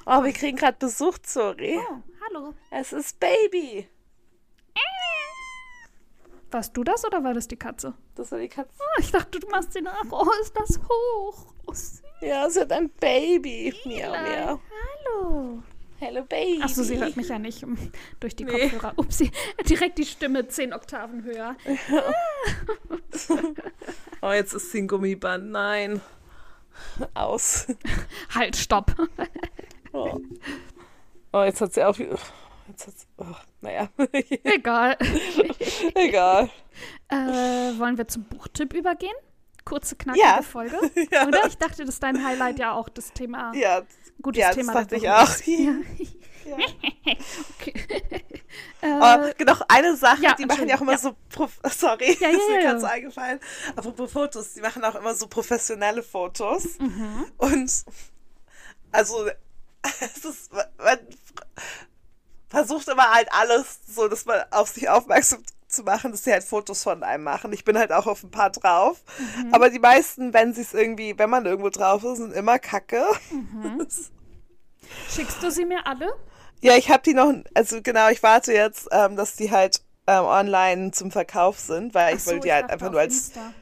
Oh, 0.04 0.24
wir 0.24 0.32
kriegen 0.32 0.56
gerade 0.56 0.76
Besuch, 0.78 1.18
sorry. 1.24 1.78
Oh, 1.78 2.02
hallo. 2.26 2.54
Es 2.70 2.92
ist 2.92 3.20
Baby. 3.20 3.88
Warst 6.52 6.76
du 6.76 6.84
das 6.84 7.02
oder 7.06 7.24
war 7.24 7.32
das 7.32 7.48
die 7.48 7.56
Katze? 7.56 7.94
Das 8.14 8.30
war 8.30 8.38
die 8.38 8.48
Katze. 8.48 8.70
Oh, 8.78 9.00
ich 9.00 9.10
dachte, 9.10 9.40
du 9.40 9.48
machst 9.48 9.72
sie 9.72 9.80
nach. 9.80 10.04
Oh, 10.10 10.28
ist 10.42 10.54
das 10.54 10.78
hoch. 10.78 11.46
Oh, 11.66 11.72
ja, 12.20 12.48
sie 12.50 12.60
hat 12.60 12.72
ein 12.72 12.90
Baby. 12.90 13.74
Miau, 13.86 14.10
miau. 14.10 14.60
Hallo. 15.06 15.62
Hello, 15.98 16.22
Baby. 16.24 16.60
Achso, 16.62 16.82
sie 16.82 16.98
hört 16.98 17.16
mich 17.16 17.28
ja 17.28 17.38
nicht 17.38 17.64
durch 18.20 18.36
die 18.36 18.44
nee. 18.44 18.68
Kopfhörer. 18.68 18.92
Upsi, 18.96 19.30
direkt 19.66 19.96
die 19.96 20.04
Stimme 20.04 20.46
zehn 20.46 20.74
Oktaven 20.74 21.24
höher. 21.24 21.56
Ja. 21.64 22.02
oh, 24.22 24.32
jetzt 24.32 24.52
ist 24.52 24.72
sie 24.72 24.82
ein 24.82 24.88
Gummiband. 24.88 25.50
Nein. 25.50 26.02
Aus. 27.14 27.66
Halt, 28.34 28.56
stopp. 28.56 28.94
oh. 29.94 30.20
oh, 31.32 31.42
jetzt 31.44 31.62
hat 31.62 31.72
sie 31.72 31.82
auch. 31.82 31.96
Jetzt 32.86 32.86
hat's, 32.86 33.06
oh, 33.18 33.36
naja. 33.60 33.88
Egal. 34.42 34.96
Egal. 35.94 36.50
Äh, 37.08 37.78
wollen 37.78 37.96
wir 37.96 38.08
zum 38.08 38.24
Buchtipp 38.24 38.74
übergehen? 38.74 39.14
Kurze, 39.64 39.94
knackige 39.94 40.24
ja. 40.24 40.42
Folge. 40.42 40.76
ja. 41.12 41.28
Oder? 41.28 41.46
Ich 41.46 41.56
dachte, 41.58 41.84
das 41.84 41.94
ist 41.94 42.02
dein 42.02 42.24
Highlight 42.24 42.58
ja 42.58 42.72
auch 42.72 42.88
das 42.88 43.12
Thema. 43.12 43.52
Ja, 43.54 43.82
gutes 44.20 44.40
ja, 44.40 44.50
Thema. 44.52 44.72
Das 44.72 44.82
dachte 44.82 44.96
ich 44.96 45.08
auch. 45.08 45.36
Ja. 45.46 45.74
ja. 46.56 46.56
okay. 47.60 47.74
oh, 48.82 49.32
genau, 49.38 49.54
eine 49.68 49.96
Sache, 49.96 50.22
ja, 50.22 50.34
die 50.34 50.46
machen 50.46 50.68
ja 50.68 50.76
auch 50.76 50.80
immer 50.80 50.92
ja. 50.92 50.98
so, 50.98 51.14
prof 51.28 51.60
sorry, 51.70 52.16
Ja, 52.18 52.28
ja, 52.28 52.36
ist 52.36 52.48
mir 52.48 52.60
gerade 52.62 52.80
so 52.80 52.86
eingefallen. 52.86 53.38
Apropos 53.76 54.10
Fotos, 54.10 54.54
die 54.54 54.60
machen 54.60 54.82
auch 54.84 54.96
immer 54.96 55.14
so 55.14 55.28
professionelle 55.28 56.02
Fotos. 56.02 56.80
Mhm. 56.80 57.26
Und 57.36 57.84
also, 58.90 59.28
es 60.00 60.24
ist, 60.24 60.52
man 60.52 60.98
versucht 62.52 62.86
immer 62.88 63.10
halt 63.10 63.28
alles 63.32 63.80
so, 63.88 64.08
dass 64.08 64.26
man 64.26 64.42
auf 64.50 64.68
sich 64.68 64.88
aufmerksam 64.88 65.42
zu 65.68 65.82
machen, 65.84 66.10
dass 66.10 66.24
sie 66.24 66.32
halt 66.32 66.44
Fotos 66.44 66.82
von 66.82 67.02
einem 67.02 67.24
machen. 67.24 67.50
Ich 67.54 67.64
bin 67.64 67.78
halt 67.78 67.92
auch 67.92 68.06
auf 68.06 68.22
ein 68.22 68.30
paar 68.30 68.50
drauf. 68.50 69.02
Mhm. 69.38 69.54
Aber 69.54 69.70
die 69.70 69.78
meisten, 69.78 70.34
wenn 70.34 70.52
sie 70.52 70.60
es 70.60 70.74
irgendwie, 70.74 71.18
wenn 71.18 71.30
man 71.30 71.46
irgendwo 71.46 71.70
drauf 71.70 72.04
ist, 72.04 72.18
sind 72.18 72.34
immer 72.34 72.58
kacke. 72.58 73.02
Mhm. 73.30 73.86
Schickst 75.10 75.42
du 75.42 75.50
sie 75.50 75.64
mir 75.64 75.86
alle? 75.86 76.12
Ja, 76.60 76.76
ich 76.76 76.90
habe 76.90 77.02
die 77.02 77.14
noch, 77.14 77.32
also 77.54 77.80
genau, 77.82 78.10
ich 78.10 78.22
warte 78.22 78.52
jetzt, 78.52 78.86
ähm, 78.92 79.16
dass 79.16 79.34
die 79.34 79.50
halt 79.50 79.80
ähm, 80.06 80.24
online 80.24 80.90
zum 80.90 81.10
Verkauf 81.10 81.58
sind, 81.58 81.94
weil 81.94 82.16
ich 82.16 82.20
Ach 82.20 82.26
so, 82.26 82.30
will 82.32 82.40
die 82.40 82.52
halt 82.52 82.64
dachte 82.64 82.74
einfach 82.74 82.90
nur 82.90 83.00
als, 83.00 83.28
Insta. 83.28 83.54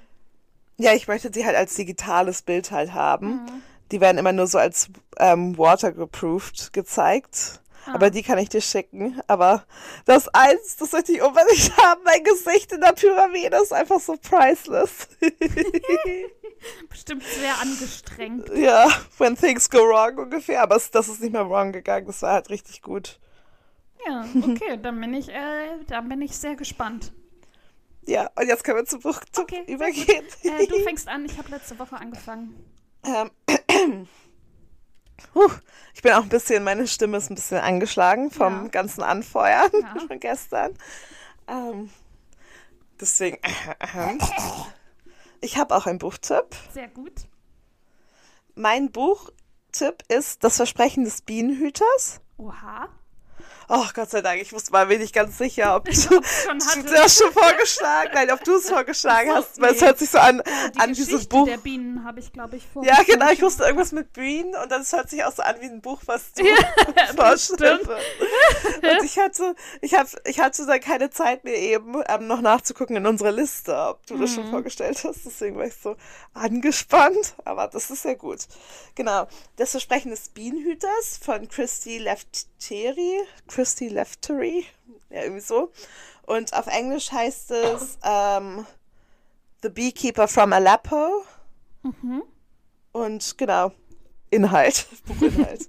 ja, 0.78 0.92
ich 0.94 1.06
möchte 1.06 1.30
die 1.30 1.46
halt 1.46 1.56
als 1.56 1.74
digitales 1.74 2.42
Bild 2.42 2.72
halt 2.72 2.92
haben. 2.92 3.44
Mhm. 3.44 3.62
Die 3.92 4.00
werden 4.00 4.18
immer 4.18 4.32
nur 4.32 4.48
so 4.48 4.58
als 4.58 4.88
ähm, 5.18 5.56
waterproofed 5.56 6.72
gezeigt. 6.72 7.60
Ah. 7.90 7.94
Aber 7.94 8.10
die 8.10 8.22
kann 8.22 8.38
ich 8.38 8.48
dir 8.48 8.60
schicken. 8.60 9.20
Aber 9.26 9.64
das 10.04 10.28
eins, 10.28 10.76
das 10.76 10.92
möchte 10.92 11.12
ich 11.12 11.22
unbedingt 11.22 11.76
haben, 11.76 12.00
mein 12.04 12.22
Gesicht 12.24 12.72
in 12.72 12.80
der 12.80 12.92
Pyramide 12.92 13.56
ist 13.56 13.72
einfach 13.72 14.00
so 14.00 14.16
priceless. 14.16 15.08
Bestimmt 16.88 17.24
sehr 17.24 17.58
angestrengt. 17.60 18.48
ja, 18.54 18.88
when 19.18 19.36
things 19.36 19.68
go 19.68 19.78
wrong 19.78 20.18
ungefähr. 20.18 20.62
Aber 20.62 20.80
das 20.92 21.08
ist 21.08 21.20
nicht 21.20 21.32
mehr 21.32 21.48
wrong 21.48 21.72
gegangen. 21.72 22.06
Das 22.06 22.22
war 22.22 22.34
halt 22.34 22.50
richtig 22.50 22.82
gut. 22.82 23.18
Ja, 24.06 24.24
okay, 24.42 24.78
dann 24.80 25.00
bin 25.00 25.12
ich, 25.14 25.28
äh, 25.28 25.78
dann 25.86 26.08
bin 26.08 26.22
ich 26.22 26.36
sehr 26.36 26.56
gespannt. 26.56 27.12
Ja, 28.06 28.30
und 28.34 28.48
jetzt 28.48 28.64
können 28.64 28.78
wir 28.78 28.84
zum 28.86 29.00
Buch 29.00 29.20
Okay, 29.38 29.62
übergehen. 29.66 30.24
Äh, 30.42 30.66
du 30.66 30.78
fängst 30.84 31.06
an, 31.08 31.24
ich 31.24 31.36
habe 31.38 31.50
letzte 31.50 31.78
Woche 31.78 31.96
angefangen. 31.96 32.54
Ähm, 33.04 33.30
Puh, 35.32 35.50
ich 35.94 36.02
bin 36.02 36.12
auch 36.12 36.22
ein 36.22 36.28
bisschen, 36.28 36.64
meine 36.64 36.86
Stimme 36.86 37.16
ist 37.18 37.30
ein 37.30 37.34
bisschen 37.34 37.58
angeschlagen 37.58 38.30
vom 38.30 38.64
Ja. 38.64 38.68
ganzen 38.68 39.02
Anfeuern 39.02 39.70
Ja. 39.80 39.94
von 40.06 40.18
gestern. 40.20 40.76
Ähm, 41.48 41.90
deswegen, 43.00 43.38
ich 45.40 45.56
habe 45.58 45.74
auch 45.76 45.86
einen 45.86 45.98
Buchtipp. 45.98 46.46
Sehr 46.72 46.88
gut. 46.88 47.12
Mein 48.54 48.90
Buchtipp 48.92 50.02
ist 50.08 50.44
Das 50.44 50.56
Versprechen 50.56 51.04
des 51.04 51.22
Bienenhüters. 51.22 52.20
Oha. 52.36 52.88
Oh, 53.72 53.86
Gott 53.94 54.10
sei 54.10 54.20
Dank, 54.20 54.42
ich 54.42 54.52
wusste 54.52 54.72
mal, 54.72 54.86
bin 54.86 55.00
ich 55.00 55.12
ganz 55.12 55.38
sicher, 55.38 55.76
ob 55.76 55.84
du 55.84 55.92
schon 55.94 56.08
du 56.84 56.92
das 56.92 57.16
schon 57.16 57.32
vorgeschlagen, 57.32 58.10
nein, 58.14 58.30
ob 58.32 58.42
du 58.42 58.56
es 58.56 58.68
vorgeschlagen 58.68 59.30
so, 59.30 59.36
hast, 59.36 59.60
weil 59.60 59.74
es 59.74 59.80
nee. 59.80 59.86
hört 59.86 59.98
sich 60.00 60.10
so 60.10 60.18
an, 60.18 60.42
Die 60.74 60.78
an 60.80 60.88
Geschichte 60.88 61.12
dieses 61.12 61.26
Buch. 61.28 61.46
der 61.46 61.58
Bienen 61.58 62.04
habe 62.04 62.18
ich, 62.18 62.32
glaube 62.32 62.56
ich, 62.56 62.66
vor. 62.66 62.84
Ja, 62.84 63.00
genau, 63.04 63.30
ich 63.30 63.40
wusste 63.42 63.62
irgendwas 63.62 63.92
mit 63.92 64.12
Bienen 64.12 64.56
und 64.56 64.72
dann 64.72 64.82
es 64.82 64.92
hört 64.92 65.08
sich 65.08 65.22
auch 65.22 65.32
so 65.32 65.42
an 65.42 65.54
wie 65.60 65.66
ein 65.66 65.80
Buch, 65.80 66.00
was 66.06 66.32
du 66.32 66.44
vorstellst. 67.16 67.88
Und 67.88 69.04
ich 69.04 69.18
hatte, 69.18 69.54
ich 69.80 69.94
hab, 69.94 70.08
ich 70.24 70.40
hatte 70.40 70.66
dann 70.66 70.80
keine 70.80 71.10
Zeit 71.10 71.44
mehr 71.44 71.56
eben 71.56 72.02
ähm, 72.08 72.26
noch 72.26 72.40
nachzugucken 72.40 72.96
in 72.96 73.06
unserer 73.06 73.30
Liste, 73.32 73.76
ob 73.76 74.04
du 74.06 74.18
das 74.18 74.34
schon 74.34 74.46
Mhm. 74.46 74.50
vorgestellt 74.50 75.04
hast. 75.04 75.24
Deswegen 75.24 75.56
war 75.56 75.66
ich 75.66 75.74
so 75.80 75.96
angespannt, 76.34 77.34
aber 77.44 77.68
das 77.68 77.90
ist 77.90 78.04
ja 78.04 78.14
gut. 78.14 78.40
Genau. 78.96 79.28
Das 79.56 79.70
Versprechen 79.70 80.10
des 80.10 80.30
Bienenhüters 80.30 81.20
von 81.22 81.46
Christy 81.48 81.98
Lefteri. 81.98 83.20
Christy 83.46 83.59
Lefteri. 83.88 84.66
Ja, 85.10 85.22
irgendwie 85.22 85.40
so. 85.40 85.72
Und 86.22 86.54
auf 86.54 86.66
Englisch 86.66 87.10
heißt 87.10 87.50
es 87.50 87.98
ähm, 88.04 88.66
The 89.62 89.68
Beekeeper 89.68 90.28
from 90.28 90.52
Aleppo. 90.52 91.24
Mhm. 91.82 92.22
Und 92.92 93.38
genau, 93.38 93.72
Inhalt, 94.30 94.86
Buchinhalt. 95.06 95.68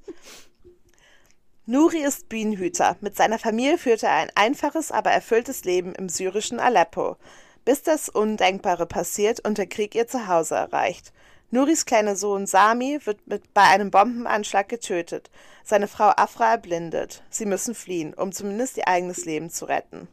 Nuri 1.66 2.04
ist 2.04 2.30
Bienenhüter. 2.30 2.98
Mit 3.02 3.16
seiner 3.16 3.40
Familie 3.40 3.78
führt 3.78 4.04
er 4.04 4.14
ein 4.14 4.32
einfaches, 4.36 4.92
aber 4.92 5.12
erfülltes 5.12 5.64
Leben 5.64 5.94
im 5.96 6.10
syrischen 6.10 6.60
Aleppo, 6.60 7.18
bis 7.66 7.84
das 7.84 8.10
Undenkbare 8.10 8.86
passiert 8.86 9.40
und 9.46 9.58
der 9.58 9.68
Krieg 9.68 9.96
ihr 9.96 10.08
Zuhause 10.08 10.56
erreicht. 10.56 11.14
Nuris 11.54 11.86
kleiner 11.86 12.16
Sohn 12.16 12.48
Sami 12.48 12.98
wird 13.04 13.28
mit, 13.28 13.54
bei 13.54 13.64
einem 13.64 13.92
Bombenanschlag 13.92 14.70
getötet. 14.70 15.30
Seine 15.66 15.90
Frau 15.90 16.14
Afra 16.16 16.52
erblindet. 16.52 17.24
Sie 17.30 17.46
müssen 17.46 17.76
fliehen, 17.76 18.14
um 18.14 18.32
zumindest 18.32 18.78
ihr 18.78 18.88
eigenes 18.88 19.26
Leben 19.26 19.50
zu 19.50 19.66
retten. 19.66 20.08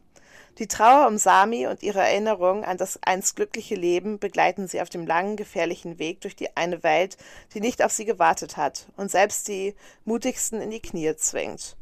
Die 0.57 0.67
Trauer 0.67 1.07
um 1.07 1.17
Sami 1.17 1.65
und 1.65 1.81
ihre 1.81 2.01
Erinnerung 2.01 2.65
an 2.65 2.75
das 2.75 2.99
einst 3.03 3.37
glückliche 3.37 3.75
Leben 3.75 4.19
begleiten 4.19 4.67
sie 4.67 4.81
auf 4.81 4.89
dem 4.89 5.07
langen, 5.07 5.37
gefährlichen 5.37 5.97
Weg 5.97 6.19
durch 6.19 6.35
die 6.35 6.57
eine 6.57 6.83
Welt, 6.83 7.15
die 7.53 7.61
nicht 7.61 7.81
auf 7.85 7.93
sie 7.93 8.03
gewartet 8.03 8.57
hat 8.57 8.87
und 8.97 9.09
selbst 9.09 9.47
die 9.47 9.75
mutigsten 10.03 10.59
in 10.59 10.71
die 10.71 10.81
Knie 10.81 11.15
zwingt. 11.15 11.77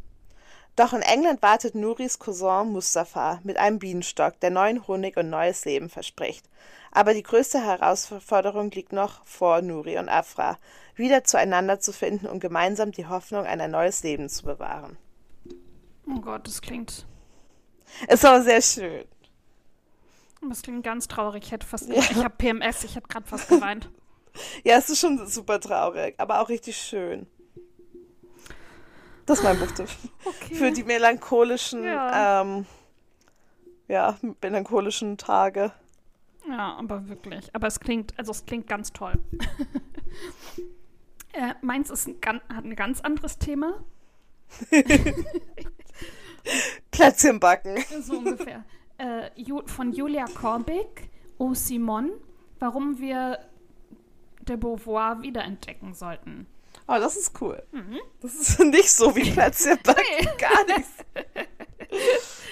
Doch 0.77 0.93
in 0.93 1.01
England 1.01 1.41
wartet 1.41 1.73
Nuris 1.73 2.19
Cousin 2.19 2.71
Mustafa 2.71 3.39
mit 3.43 3.57
einem 3.57 3.79
Bienenstock, 3.79 4.39
der 4.41 4.51
neuen 4.51 4.87
Honig 4.87 5.17
und 5.17 5.27
neues 5.27 5.65
Leben 5.65 5.89
verspricht. 5.89 6.47
Aber 6.91 7.15
die 7.15 7.23
größte 7.23 7.59
Herausforderung 7.59 8.69
liegt 8.69 8.93
noch 8.93 9.25
vor 9.25 9.63
Nuri 9.63 9.97
und 9.97 10.07
Afra, 10.07 10.59
wieder 10.93 11.23
zueinander 11.23 11.79
zu 11.79 11.91
finden 11.91 12.27
und 12.27 12.41
gemeinsam 12.41 12.91
die 12.91 13.07
Hoffnung 13.07 13.47
an 13.47 13.59
ein 13.59 13.71
neues 13.71 14.03
Leben 14.03 14.29
zu 14.29 14.45
bewahren. 14.45 14.99
Oh 16.07 16.21
Gott, 16.21 16.45
das 16.45 16.61
klingt, 16.61 17.07
Ist 18.07 18.23
aber 18.23 18.43
sehr 18.43 18.61
schön. 18.61 19.05
das 20.47 20.61
klingt 20.61 20.83
ganz 20.83 21.07
traurig. 21.07 21.45
Ich 21.45 21.51
hätte 21.51 21.65
fast, 21.65 21.89
ich 21.89 22.23
habe 22.23 22.35
PMS, 22.37 22.83
ich 22.83 22.95
hätte 22.95 23.07
gerade 23.07 23.27
fast 23.27 23.49
geweint. 23.49 23.89
Ja, 24.63 24.77
es 24.77 24.87
ist 24.87 24.99
schon 24.99 25.25
super 25.25 25.59
traurig, 25.59 26.13
aber 26.19 26.39
auch 26.39 26.49
richtig 26.49 26.77
schön. 26.77 27.25
Das 29.27 29.37
ist 29.39 29.43
mein 29.43 29.59
Buchtipp. 29.59 29.87
Okay. 30.25 30.55
Für 30.55 30.71
die 30.71 30.83
melancholischen, 30.83 31.83
Ja. 31.83 32.41
ähm, 32.41 32.65
ja, 33.87 34.17
melancholischen 34.41 35.17
Tage. 35.17 35.71
Ja, 36.49 36.75
aber 36.77 37.07
wirklich. 37.09 37.53
Aber 37.53 37.67
es 37.67 37.79
klingt, 37.79 38.17
also 38.17 38.31
es 38.31 38.45
klingt 38.45 38.67
ganz 38.67 38.93
toll. 38.93 39.13
äh, 41.33 41.53
meins 41.61 41.89
ist 41.89 42.07
ein, 42.07 42.15
hat 42.25 42.63
ein 42.65 42.75
ganz 42.75 43.01
anderes 43.01 43.37
Thema. 43.37 43.83
Plätzchen 46.91 47.39
backen. 47.39 47.77
So 48.01 48.17
ungefähr. 48.19 48.63
äh, 48.97 49.29
von 49.65 49.91
Julia 49.91 50.25
Korbig, 50.33 51.09
O 51.37 51.53
Simon, 51.53 52.11
warum 52.59 52.99
wir 52.99 53.39
de 54.47 54.55
Beauvoir 54.55 55.21
wiederentdecken 55.21 55.93
sollten. 55.93 56.47
Oh, 56.87 56.95
das 56.99 57.17
ist 57.17 57.41
cool. 57.41 57.61
Mhm. 57.71 57.99
Das 58.21 58.35
ist 58.35 58.59
nicht 58.63 58.89
so 58.89 59.15
wie 59.15 59.29
Plätzchen 59.31 59.77
backen. 59.83 60.27
Gar 60.37 60.77
nichts. 60.77 60.91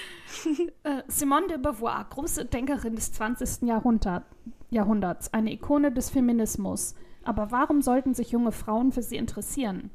Äh, 0.84 1.02
Simone 1.08 1.48
de 1.48 1.58
Beauvoir, 1.58 2.06
große 2.08 2.44
Denkerin 2.44 2.94
des 2.94 3.12
20. 3.12 3.62
Jahrhundert, 3.62 4.22
Jahrhunderts, 4.70 5.32
eine 5.34 5.52
Ikone 5.52 5.90
des 5.90 6.10
Feminismus. 6.10 6.94
Aber 7.24 7.50
warum 7.50 7.82
sollten 7.82 8.14
sich 8.14 8.30
junge 8.30 8.52
Frauen 8.52 8.92
für 8.92 9.02
sie 9.02 9.16
interessieren? 9.16 9.90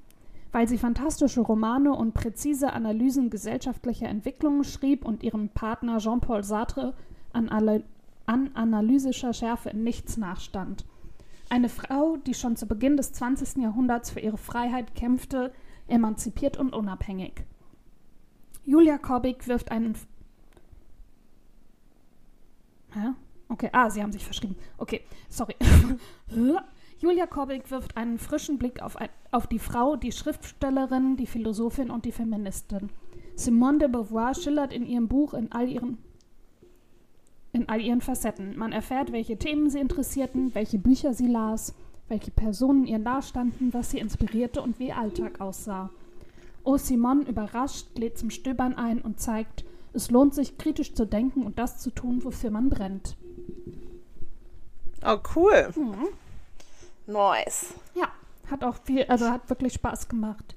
Weil 0.52 0.68
sie 0.68 0.78
fantastische 0.78 1.40
Romane 1.40 1.96
und 1.96 2.14
präzise 2.14 2.74
Analysen 2.74 3.30
gesellschaftlicher 3.30 4.10
Entwicklungen 4.10 4.66
schrieb 4.66 5.06
und 5.06 5.24
ihrem 5.24 5.48
Partner 5.48 6.00
Jean-Paul 6.00 6.44
Sartre 6.44 6.94
an, 7.32 7.48
alle, 7.48 7.86
an 8.26 8.52
analysischer 8.54 9.32
Schärfe 9.32 9.70
in 9.70 9.86
nichts 9.86 10.18
nachstand. 10.18 10.84
Eine 11.52 11.68
Frau, 11.68 12.16
die 12.16 12.34
schon 12.34 12.56
zu 12.56 12.66
Beginn 12.66 12.96
des 12.96 13.12
20. 13.12 13.62
Jahrhunderts 13.62 14.10
für 14.10 14.22
ihre 14.22 14.38
Freiheit 14.38 14.96
kämpfte, 14.96 15.52
emanzipiert 15.90 16.56
und 16.56 16.74
unabhängig. 16.74 17.44
Julia 18.64 18.98
Korbig 18.98 19.50
wirft 19.50 19.70
einen 19.70 19.96
Hä? 22.94 23.10
Okay, 23.50 23.70
ah, 23.74 23.90
sie 23.90 24.02
haben 24.02 24.14
sich 24.14 24.24
verschrieben. 24.24 24.56
Okay, 24.78 25.02
sorry. 25.28 25.58
Julia 27.00 27.28
Korbig 27.28 27.70
wirft 27.70 27.98
einen 27.98 28.18
frischen 28.18 28.58
Blick 28.58 28.82
auf, 28.82 28.96
ein, 28.96 29.10
auf 29.32 29.46
die 29.46 29.60
Frau, 29.60 29.98
die 29.98 30.14
Schriftstellerin, 30.14 31.18
die 31.18 31.28
Philosophin 31.28 31.92
und 31.92 32.06
die 32.06 32.14
Feministin. 32.14 32.92
Simone 33.36 33.80
de 33.80 33.88
Beauvoir 33.90 34.36
schillert 34.36 34.72
in 34.72 34.86
ihrem 34.86 35.10
Buch 35.10 35.34
in 35.34 35.52
all 35.52 35.68
ihren 35.68 35.98
in 37.54 37.68
all 37.70 37.82
ihren 37.82 38.02
Facetten. 38.02 38.58
Man 38.58 38.72
erfährt, 38.72 39.12
welche 39.12 39.38
Themen 39.38 39.70
sie 39.70 39.80
interessierten, 39.80 40.54
welche 40.56 40.78
Bücher 40.78 41.14
sie 41.14 41.28
las, 41.28 41.74
welche 42.08 42.32
Personen 42.32 42.86
ihr 42.86 43.00
nahestanden, 43.00 43.74
was 43.74 43.92
sie 43.92 44.00
inspirierte 44.00 44.62
und 44.62 44.80
wie 44.80 44.88
ihr 44.88 44.98
Alltag 44.98 45.42
aussah. 45.42 45.90
O 46.64 46.78
Simon 46.78 47.26
überrascht, 47.26 47.88
lädt 47.98 48.18
zum 48.18 48.30
Stöbern 48.30 48.76
ein 48.76 49.02
und 49.02 49.20
zeigt, 49.20 49.66
es 49.94 50.12
lohnt 50.12 50.34
sich, 50.34 50.58
kritisch 50.58 50.94
zu 50.94 51.06
denken 51.06 51.44
und 51.44 51.60
das 51.60 51.80
zu 51.80 51.90
tun, 51.90 52.24
wofür 52.24 52.52
man 52.52 52.70
brennt. 52.70 53.18
Oh, 55.04 55.18
cool. 55.36 55.70
Mhm. 55.76 56.08
Nice. 57.08 57.74
Ja, 57.96 58.10
hat 58.50 58.64
auch 58.64 58.76
viel, 58.84 59.04
also 59.06 59.30
hat 59.30 59.50
wirklich 59.50 59.74
Spaß 59.74 60.08
gemacht 60.08 60.56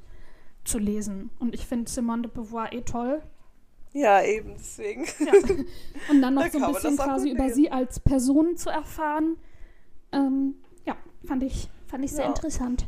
zu 0.65 0.79
lesen. 0.79 1.31
Und 1.39 1.55
ich 1.55 1.67
finde 1.67 1.91
Simone 1.91 2.23
de 2.23 2.31
Beauvoir 2.31 2.73
eh 2.73 2.83
toll. 2.83 3.23
Ja, 3.95 4.23
eben, 4.23 4.55
deswegen. 4.59 5.05
Ja. 5.21 5.33
Und 6.11 6.21
dann 6.21 6.35
noch 6.35 6.43
Da 6.43 6.51
so 6.51 6.59
ein 6.59 6.73
bisschen 6.75 6.97
quasi 6.97 7.31
über 7.31 7.49
sie 7.51 7.71
als 7.71 8.01
Person 8.01 8.57
zu 8.57 8.69
erfahren. 8.69 9.37
Ähm, 10.13 10.57
ja, 10.85 10.97
fand 11.27 11.45
ich, 11.45 11.71
fand 11.87 12.05
ich 12.05 12.13
sehr 12.13 12.25
Ja. 12.25 12.31
interessant. 12.31 12.87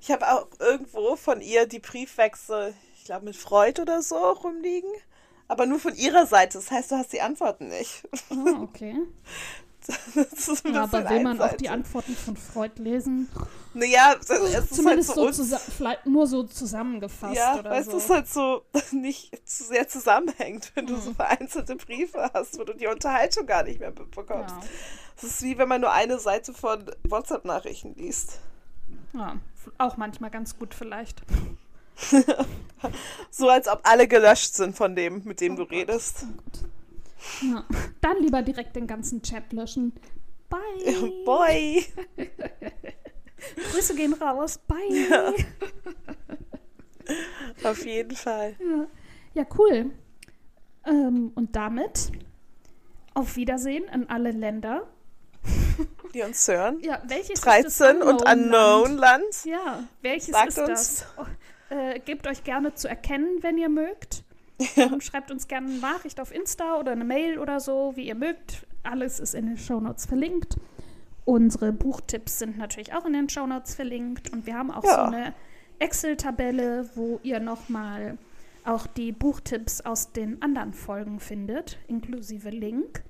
Ich 0.00 0.10
habe 0.10 0.26
auch 0.32 0.46
irgendwo 0.58 1.16
von 1.16 1.40
ihr 1.40 1.66
die 1.66 1.80
Briefwechsel, 1.80 2.74
ich 2.96 3.04
glaube 3.04 3.26
mit 3.26 3.36
Freud 3.36 3.80
oder 3.80 4.02
so, 4.02 4.16
rumliegen. 4.16 4.90
Aber 5.48 5.66
nur 5.66 5.78
von 5.78 5.94
ihrer 5.94 6.26
Seite. 6.26 6.58
Das 6.58 6.70
heißt, 6.70 6.90
du 6.90 6.96
hast 6.96 7.12
die 7.12 7.20
Antworten 7.20 7.68
nicht. 7.68 8.02
Ah, 8.30 8.62
okay. 8.62 8.96
Ja, 10.72 10.82
aber 10.84 11.08
will 11.10 11.22
man 11.22 11.40
auch 11.40 11.52
die. 11.54 11.68
Antworten 11.68 12.14
von 12.16 12.36
Freud 12.36 12.72
lesen? 12.82 13.28
Naja, 13.74 14.14
es 14.20 14.30
ist 14.30 14.54
halt 14.54 14.74
Zumindest 14.74 15.14
so 15.14 15.30
so 15.32 15.42
zusa- 15.42 15.58
vielleicht 15.58 16.06
nur 16.06 16.26
so 16.26 16.42
zusammengefasst 16.44 17.36
Ja, 17.36 17.58
oder 17.58 17.70
weißt 17.70 17.88
du, 17.88 17.92
so. 17.92 17.96
es 17.98 18.04
ist 18.04 18.10
halt 18.10 18.28
so 18.28 18.62
nicht 18.92 19.48
zu 19.48 19.64
sehr 19.64 19.86
zusammenhängt, 19.88 20.72
wenn 20.74 20.86
du 20.86 20.94
Mhm. 20.94 21.00
so 21.00 21.14
vereinzelte 21.14 21.76
Briefe 21.76 22.30
hast, 22.32 22.58
wo 22.58 22.64
du 22.64 22.72
die 22.74 22.86
Unterhaltung 22.86 23.46
gar 23.46 23.62
nicht 23.64 23.80
mehr 23.80 23.90
mitbekommst. 23.90 24.54
ja. 24.54 24.68
Es 25.16 25.22
ist 25.24 25.42
wie 25.42 25.56
wenn 25.58 25.68
man 25.68 25.80
nur 25.80 25.92
eine 25.92 26.18
Seite 26.18 26.52
von 26.52 26.84
WhatsApp-Nachrichten 27.04 27.94
liest. 27.96 28.38
ja, 29.12 29.36
auch 29.78 29.96
manchmal 29.96 30.30
ganz 30.30 30.58
gut 30.58 30.74
vielleicht. 30.74 31.22
So 33.30 33.48
als 33.48 33.68
ob 33.68 33.80
alle 33.84 34.06
gelöscht 34.06 34.54
sind 34.54 34.76
von 34.76 34.94
dem, 34.94 35.22
mit 35.24 35.40
dem 35.40 35.54
Oh 35.54 35.56
du 35.56 35.62
Gott. 35.64 35.72
redest. 35.72 36.26
Ja. 37.42 37.64
Dann 38.00 38.20
lieber 38.20 38.42
direkt 38.42 38.76
den 38.76 38.86
ganzen 38.86 39.22
Chat 39.22 39.52
löschen. 39.52 39.92
Bye. 40.48 41.12
Boy! 41.24 41.84
Grüße 43.72 43.94
gehen 43.94 44.14
raus. 44.14 44.58
Bye. 44.66 45.34
Auf 47.64 47.84
jeden 47.84 48.16
Fall. 48.16 48.56
Ja, 48.58 48.86
ja 49.34 49.46
cool. 49.58 49.92
Ähm, 50.84 51.32
und 51.34 51.56
damit 51.56 52.12
auf 53.14 53.36
Wiedersehen 53.36 53.88
an 53.88 54.06
alle 54.08 54.30
Länder. 54.30 54.86
Die 56.14 56.22
uns 56.22 56.46
hören. 56.48 56.80
Ja, 56.80 57.02
welches 57.06 57.30
ist 57.30 57.44
13 57.44 58.00
das 58.00 58.08
und 58.08 58.28
Unknown 58.28 58.96
Land. 58.96 59.44
Ja, 59.44 59.84
welches 60.02 60.28
Sagt 60.28 60.48
ist 60.48 60.58
uns. 60.58 60.68
das? 60.68 61.06
Oh, 61.18 61.74
äh, 61.74 62.00
gebt 62.00 62.26
euch 62.26 62.44
gerne 62.44 62.74
zu 62.74 62.88
erkennen, 62.88 63.42
wenn 63.42 63.58
ihr 63.58 63.68
mögt. 63.68 64.24
Ähm, 64.76 65.00
schreibt 65.00 65.30
uns 65.30 65.48
gerne 65.48 65.68
eine 65.68 65.78
Nachricht 65.78 66.18
auf 66.20 66.34
Insta 66.34 66.78
oder 66.78 66.92
eine 66.92 67.04
Mail 67.04 67.38
oder 67.38 67.60
so, 67.60 67.92
wie 67.96 68.06
ihr 68.06 68.14
mögt. 68.14 68.66
Alles 68.82 69.20
ist 69.20 69.34
in 69.34 69.46
den 69.46 69.56
Shownotes 69.58 70.06
verlinkt. 70.06 70.56
Unsere 71.24 71.72
Buchtipps 71.72 72.38
sind 72.38 72.56
natürlich 72.56 72.92
auch 72.94 73.04
in 73.04 73.12
den 73.12 73.28
Shownotes 73.28 73.74
verlinkt. 73.74 74.32
Und 74.32 74.46
wir 74.46 74.54
haben 74.54 74.70
auch 74.70 74.84
Ja. 74.84 74.94
so 74.94 75.00
eine 75.14 75.34
Excel-Tabelle, 75.78 76.88
wo 76.94 77.20
ihr 77.22 77.40
nochmal 77.40 78.16
auch 78.64 78.86
die 78.86 79.12
Buchtipps 79.12 79.80
aus 79.80 80.12
den 80.12 80.40
anderen 80.42 80.72
Folgen 80.72 81.20
findet, 81.20 81.78
inklusive 81.86 82.50
Link, 82.50 83.02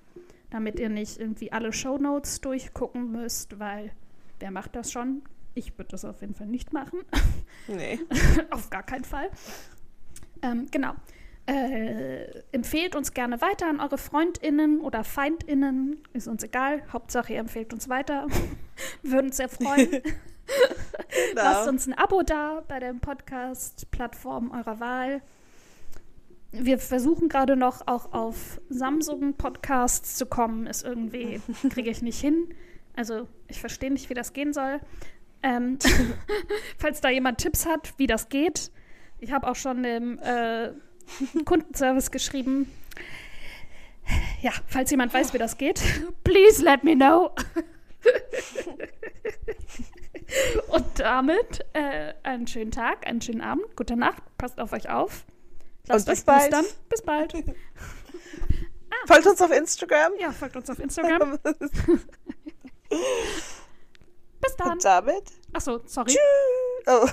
damit 0.51 0.79
ihr 0.81 0.89
nicht 0.89 1.19
irgendwie 1.19 1.53
alle 1.53 1.73
Shownotes 1.73 2.41
durchgucken 2.41 3.11
müsst, 3.13 3.59
weil 3.59 3.93
wer 4.41 4.51
macht 4.51 4.75
das 4.77 4.93
schon? 4.93 5.23
Ich 5.55 5.79
würde 5.79 5.89
das 5.93 6.05
auf 6.05 6.21
jeden 6.21 6.35
Fall 6.35 6.47
nicht 6.49 6.73
machen. 6.73 7.01
Nee. 7.69 7.99
auf 8.51 8.69
gar 8.69 8.83
keinen 8.83 9.05
Fall. 9.05 9.31
Ähm, 10.43 10.67
genau. 10.71 10.95
Äh, 11.47 12.43
empfehlt 12.51 12.97
uns 12.97 13.13
gerne 13.15 13.41
weiter 13.41 13.69
an 13.69 13.81
eure 13.81 13.99
FreundInnen 13.99 14.81
oder 14.81 15.05
FeindInnen. 15.05 16.03
Ist 16.13 16.27
uns 16.27 16.43
egal. 16.43 16.83
Hauptsache, 16.93 17.35
ihr 17.35 17.39
empfehlt 17.39 17.73
uns 17.73 17.89
weiter. 17.89 18.27
Würden 19.03 19.27
uns 19.27 19.37
sehr 19.37 19.49
freuen. 19.49 19.91
Lasst 21.35 21.61
Genau. 21.61 21.69
uns 21.69 21.87
ein 21.87 21.95
Abo 21.95 22.23
da 22.23 22.63
bei 22.67 22.79
der 22.81 22.95
Podcast-Plattform 22.95 24.51
eurer 24.51 24.81
Wahl. 24.81 25.23
Wir 26.53 26.79
versuchen 26.79 27.29
gerade 27.29 27.57
noch 27.57 27.87
auch 27.87 28.13
auf 28.13 28.61
Samsung-Podcasts 28.69 30.17
zu 30.17 30.27
kommen. 30.27 30.67
Ist 30.67 30.85
irgendwie, 30.85 31.41
kriege 31.71 31.91
ich 31.91 32.03
nicht 32.03 32.21
hin. 32.21 32.49
Also, 32.97 33.29
ich 33.49 33.61
verstehe 33.61 33.93
nicht, 33.93 34.09
wie 34.11 34.15
das 34.15 34.33
gehen 34.33 34.53
soll. 34.53 34.81
Ähm, 35.43 35.79
falls 36.79 37.01
da 37.01 37.09
jemand 37.11 37.39
Tipps 37.39 37.67
hat, 37.67 37.95
wie 37.99 38.07
das 38.07 38.29
geht. 38.31 38.71
Ich 39.19 39.33
habe 39.33 39.49
auch 39.49 39.57
schon 39.57 39.83
dem 39.83 40.19
äh, 40.19 40.73
Kundenservice 41.45 42.11
geschrieben. 42.11 42.71
Ja, 44.41 44.53
falls 44.67 44.91
jemand 44.91 45.13
weiß, 45.13 45.33
wie 45.35 45.39
das 45.39 45.59
geht, 45.59 45.81
please 46.25 46.63
let 46.63 46.85
me 46.85 46.95
know. 46.95 47.31
Und 50.69 50.99
damit 50.99 51.65
äh, 51.73 52.15
einen 52.23 52.47
schönen 52.47 52.71
Tag, 52.71 53.07
einen 53.07 53.21
schönen 53.21 53.41
Abend, 53.41 53.77
gute 53.77 53.97
Nacht, 53.97 54.23
passt 54.39 54.61
auf 54.61 54.73
euch 54.73 54.89
auf. 54.89 55.25
Lasst 55.87 56.09
Und 56.09 56.13
bis 56.13 56.21
euch 56.21 56.27
bald. 56.27 56.51
boostern. 56.51 56.65
Bis 56.89 57.03
bald. 57.03 57.33
Folgt 59.07 59.27
uns 59.27 59.41
auf 59.41 59.53
Instagram. 59.53 60.13
Ja, 60.19 60.33
folgt 60.33 60.57
uns 60.57 60.69
auf 60.71 60.79
Instagram. 60.81 61.39
Bis 64.41 64.57
dann. 64.57 64.73
Und 64.73 64.85
damit. 64.85 65.25
Achso, 65.53 65.81
sorry. 65.87 66.17
Oh. 66.87 67.09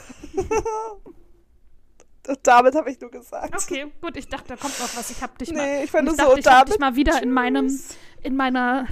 Damit 2.44 2.76
habe 2.76 2.90
ich 2.90 3.00
nur 3.02 3.12
gesagt. 3.12 3.54
Okay, 3.54 3.92
gut, 4.02 4.16
ich 4.16 4.30
dachte, 4.30 4.50
da 4.50 4.56
kommt 4.56 4.80
noch 4.80 4.96
was. 4.96 5.12
Ich 5.12 5.22
habe 5.22 5.38
dich 5.38 5.52
mal. 5.52 5.58
Nee, 5.58 5.84
ich 5.84 5.92
fand 5.92 6.08
ich 6.08 6.16
das 6.16 6.26
dachte, 6.26 6.32
so. 6.32 6.38
ich 6.38 6.46
hab 6.48 6.66
dich 6.68 6.80
mal 6.80 6.96
wieder 6.96 7.22
in 7.22 7.32
meinem, 7.32 7.80
in 8.22 8.36
meiner 8.36 8.88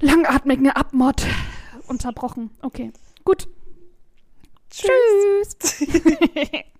langatmigen 0.00 0.70
Abmod 0.70 1.24
unterbrochen. 1.86 2.50
Okay, 2.62 2.92
gut. 3.24 3.48
Tschüss. 4.70 5.56
Tschüss. 5.58 5.86